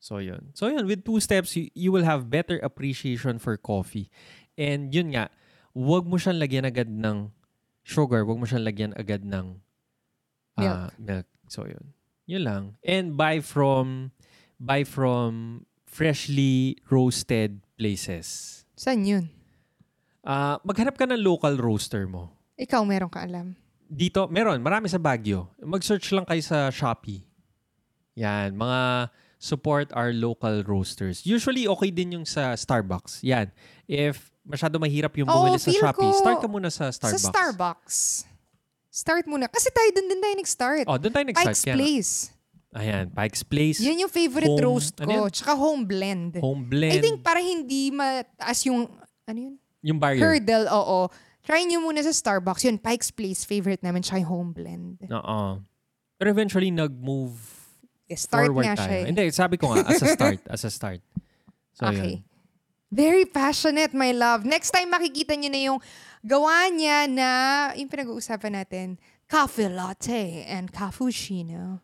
So 0.00 0.16
yun. 0.18 0.50
So 0.56 0.72
yun, 0.72 0.88
with 0.88 1.04
two 1.04 1.20
steps, 1.20 1.52
you, 1.54 1.68
you 1.76 1.92
will 1.92 2.08
have 2.08 2.32
better 2.32 2.56
appreciation 2.64 3.36
for 3.36 3.60
coffee. 3.60 4.08
And 4.56 4.88
yun 4.88 5.12
nga, 5.12 5.28
wag 5.76 6.08
mo 6.08 6.16
siyang 6.16 6.40
lagyan 6.40 6.64
agad 6.64 6.88
ng 6.88 7.28
sugar, 7.84 8.24
wag 8.24 8.40
mo 8.40 8.48
siyang 8.48 8.64
lagyan 8.64 8.96
agad 8.96 9.22
ng 9.28 9.60
ah, 10.56 10.88
milk. 10.96 11.28
So 11.52 11.68
yun. 11.68 11.92
Yun 12.24 12.42
lang. 12.48 12.62
And 12.80 13.18
buy 13.18 13.44
from 13.44 14.16
buy 14.56 14.88
from 14.88 15.64
freshly 15.84 16.78
roasted 16.88 17.60
places. 17.76 18.59
Saan 18.80 19.04
yun? 19.04 19.28
Ah, 20.24 20.56
maghanap 20.64 20.96
ka 20.96 21.04
ng 21.04 21.20
local 21.20 21.60
roaster 21.60 22.08
mo. 22.08 22.32
Ikaw 22.56 22.80
meron 22.88 23.12
ka 23.12 23.28
alam. 23.28 23.52
Dito, 23.84 24.24
meron. 24.32 24.56
Marami 24.64 24.88
sa 24.88 24.96
Baguio. 24.96 25.52
Mag-search 25.60 26.16
lang 26.16 26.24
kayo 26.24 26.40
sa 26.40 26.72
Shopee. 26.72 27.20
Yan. 28.16 28.56
Mga 28.56 29.12
support 29.36 29.92
our 29.92 30.16
local 30.16 30.64
roasters. 30.64 31.28
Usually, 31.28 31.68
okay 31.68 31.92
din 31.92 32.16
yung 32.16 32.24
sa 32.24 32.56
Starbucks. 32.56 33.20
Yan. 33.20 33.52
If 33.84 34.32
masyado 34.48 34.80
mahirap 34.80 35.12
yung 35.20 35.28
bumili 35.28 35.60
sa 35.60 35.68
feel 35.68 35.84
Shopee, 35.84 36.08
ko 36.08 36.16
start 36.16 36.40
ka 36.40 36.48
muna 36.48 36.72
sa 36.72 36.88
Starbucks. 36.88 37.20
Sa 37.20 37.28
Starbucks. 37.28 37.96
Start 38.88 39.24
muna. 39.28 39.44
Kasi 39.52 39.68
tayo 39.68 39.92
dun 39.92 40.08
din 40.08 40.24
tayo 40.24 40.34
nag-start. 40.40 40.84
Oh, 40.88 40.96
doon 40.96 41.12
tayo 41.12 41.26
nag-start. 41.28 41.52
Pikes. 41.52 41.76
Place. 41.76 42.12
Ayan, 42.70 43.10
Pikes 43.10 43.42
Place. 43.42 43.82
Yan 43.82 44.06
yung 44.06 44.12
favorite 44.12 44.46
Home- 44.46 44.62
roast 44.62 44.94
ano 45.02 45.10
ko. 45.10 45.14
yan? 45.26 45.34
Tsaka 45.34 45.52
home 45.58 45.82
blend. 45.82 46.38
Home 46.38 46.62
blend. 46.70 46.94
I 46.94 47.02
think 47.02 47.18
para 47.18 47.42
hindi 47.42 47.90
mataas 47.90 48.62
yung, 48.62 48.86
ano 49.26 49.38
yun? 49.38 49.54
yung 49.82 49.98
barrier. 49.98 50.22
Hurdle, 50.22 50.70
oo. 50.70 51.10
Try 51.42 51.66
nyo 51.66 51.82
muna 51.82 51.98
sa 52.04 52.14
Starbucks. 52.14 52.62
Yun, 52.62 52.78
Pikes 52.78 53.10
Place, 53.10 53.42
favorite 53.42 53.82
namin, 53.82 54.06
tsaka 54.06 54.22
yung 54.22 54.30
home 54.30 54.50
blend. 54.54 55.02
Oo. 55.10 55.58
Pero 56.14 56.28
eventually, 56.30 56.70
nag-move 56.70 57.34
Yeah, 58.06 58.18
start 58.18 58.50
forward 58.50 58.66
nga 58.66 58.74
tayo. 58.74 58.86
siya 58.86 58.96
eh. 59.02 59.06
Hindi, 59.06 59.22
sabi 59.30 59.54
ko 59.58 59.70
nga, 59.70 59.86
as 59.86 60.02
a 60.02 60.08
start. 60.14 60.40
as 60.46 60.62
a 60.62 60.70
start. 60.70 61.00
So, 61.74 61.86
okay. 61.90 62.22
yun. 62.22 62.28
Very 62.90 63.22
passionate, 63.24 63.94
my 63.94 64.10
love. 64.10 64.42
Next 64.42 64.74
time 64.74 64.90
makikita 64.90 65.38
nyo 65.38 65.50
na 65.50 65.60
yung 65.62 65.78
gawa 66.22 66.66
niya 66.70 67.06
na, 67.06 67.28
yung 67.78 67.86
pinag-uusapan 67.86 68.62
natin, 68.62 68.86
coffee 69.30 69.70
latte 69.70 70.42
and 70.46 70.70
cappuccino. 70.70 71.82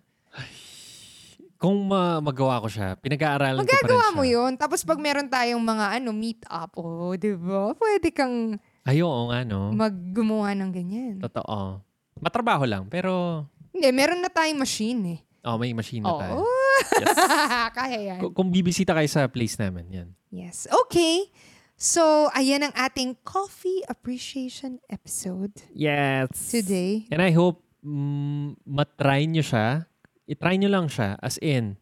Kung 1.66 1.82
ma- 1.82 2.22
magawa 2.22 2.62
ko 2.62 2.70
siya, 2.70 2.94
pinag-aaralan 2.94 3.58
ko 3.58 3.66
pa 3.66 3.74
rin 3.74 3.82
Magagawa 3.82 4.06
siya. 4.06 4.14
mo 4.14 4.22
yun. 4.22 4.52
Tapos 4.54 4.80
pag 4.80 4.98
meron 4.98 5.26
tayong 5.26 5.58
mga 5.58 5.98
ano, 5.98 6.14
meet 6.14 6.46
up, 6.46 6.70
oh, 6.76 7.10
di 7.12 7.34
ba? 7.34 7.74
Pwede 7.74 8.14
kang 8.14 8.54
Ay, 8.80 9.02
oo 9.02 9.26
nga, 9.26 9.42
no? 9.42 9.74
maggumawa 9.74 10.54
ng 10.54 10.70
ganyan. 10.70 11.14
Totoo. 11.18 11.82
Matrabaho 12.16 12.62
lang, 12.62 12.86
pero 12.86 13.42
Hindi, 13.68 13.90
meron 13.90 14.22
na 14.22 14.30
tayong 14.30 14.56
machine 14.56 15.00
eh. 15.12 15.20
oh, 15.42 15.58
may 15.58 15.74
machine 15.74 16.00
na 16.00 16.14
tayo. 16.14 16.32
Oo. 16.38 16.46
Yes. 16.94 17.16
Kaya 17.82 17.98
yan. 17.98 18.18
Kung, 18.20 18.32
kung 18.32 18.48
bibisita 18.48 18.94
kayo 18.94 19.10
sa 19.10 19.26
place 19.26 19.58
namin, 19.58 19.84
yan. 19.90 20.08
Yes. 20.30 20.70
Okay. 20.86 21.34
So, 21.74 22.00
ayan 22.30 22.62
ang 22.62 22.72
ating 22.72 23.20
coffee 23.20 23.82
appreciation 23.84 24.78
episode 24.86 25.52
Yes. 25.70 26.30
today. 26.46 27.04
And 27.10 27.18
I 27.18 27.32
hope 27.32 27.60
mm, 27.82 28.56
matry 28.64 29.26
nyo 29.26 29.42
siya. 29.42 29.84
I-try 30.26 30.58
nyo 30.58 30.70
lang 30.70 30.86
siya. 30.90 31.14
As 31.22 31.38
in, 31.38 31.78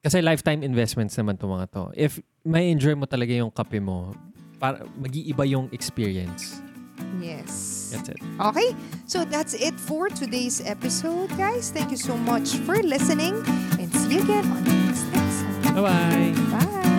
kasi 0.00 0.22
lifetime 0.22 0.62
investments 0.62 1.18
naman 1.18 1.36
to 1.40 1.46
mga 1.50 1.66
to. 1.72 1.90
If 1.96 2.22
may 2.46 2.70
enjoy 2.70 2.94
mo 2.94 3.04
talaga 3.10 3.34
yung 3.34 3.50
kape 3.50 3.82
mo, 3.82 4.14
para 4.56 4.86
mag-iiba 4.96 5.44
yung 5.44 5.68
experience. 5.72 6.62
Yes. 7.20 7.92
That's 7.92 8.08
it. 8.08 8.20
Okay. 8.40 8.72
So, 9.04 9.24
that's 9.24 9.52
it 9.52 9.76
for 9.76 10.08
today's 10.08 10.64
episode, 10.64 11.28
guys. 11.36 11.70
Thank 11.70 11.90
you 11.90 12.00
so 12.00 12.16
much 12.16 12.56
for 12.64 12.80
listening 12.80 13.36
and 13.76 13.92
see 13.92 14.16
you 14.16 14.24
again 14.24 14.48
on 14.48 14.64
the 14.64 14.72
next 14.88 15.04
episode. 15.12 15.74
Bye-bye! 15.76 16.32
Bye. 16.56 16.95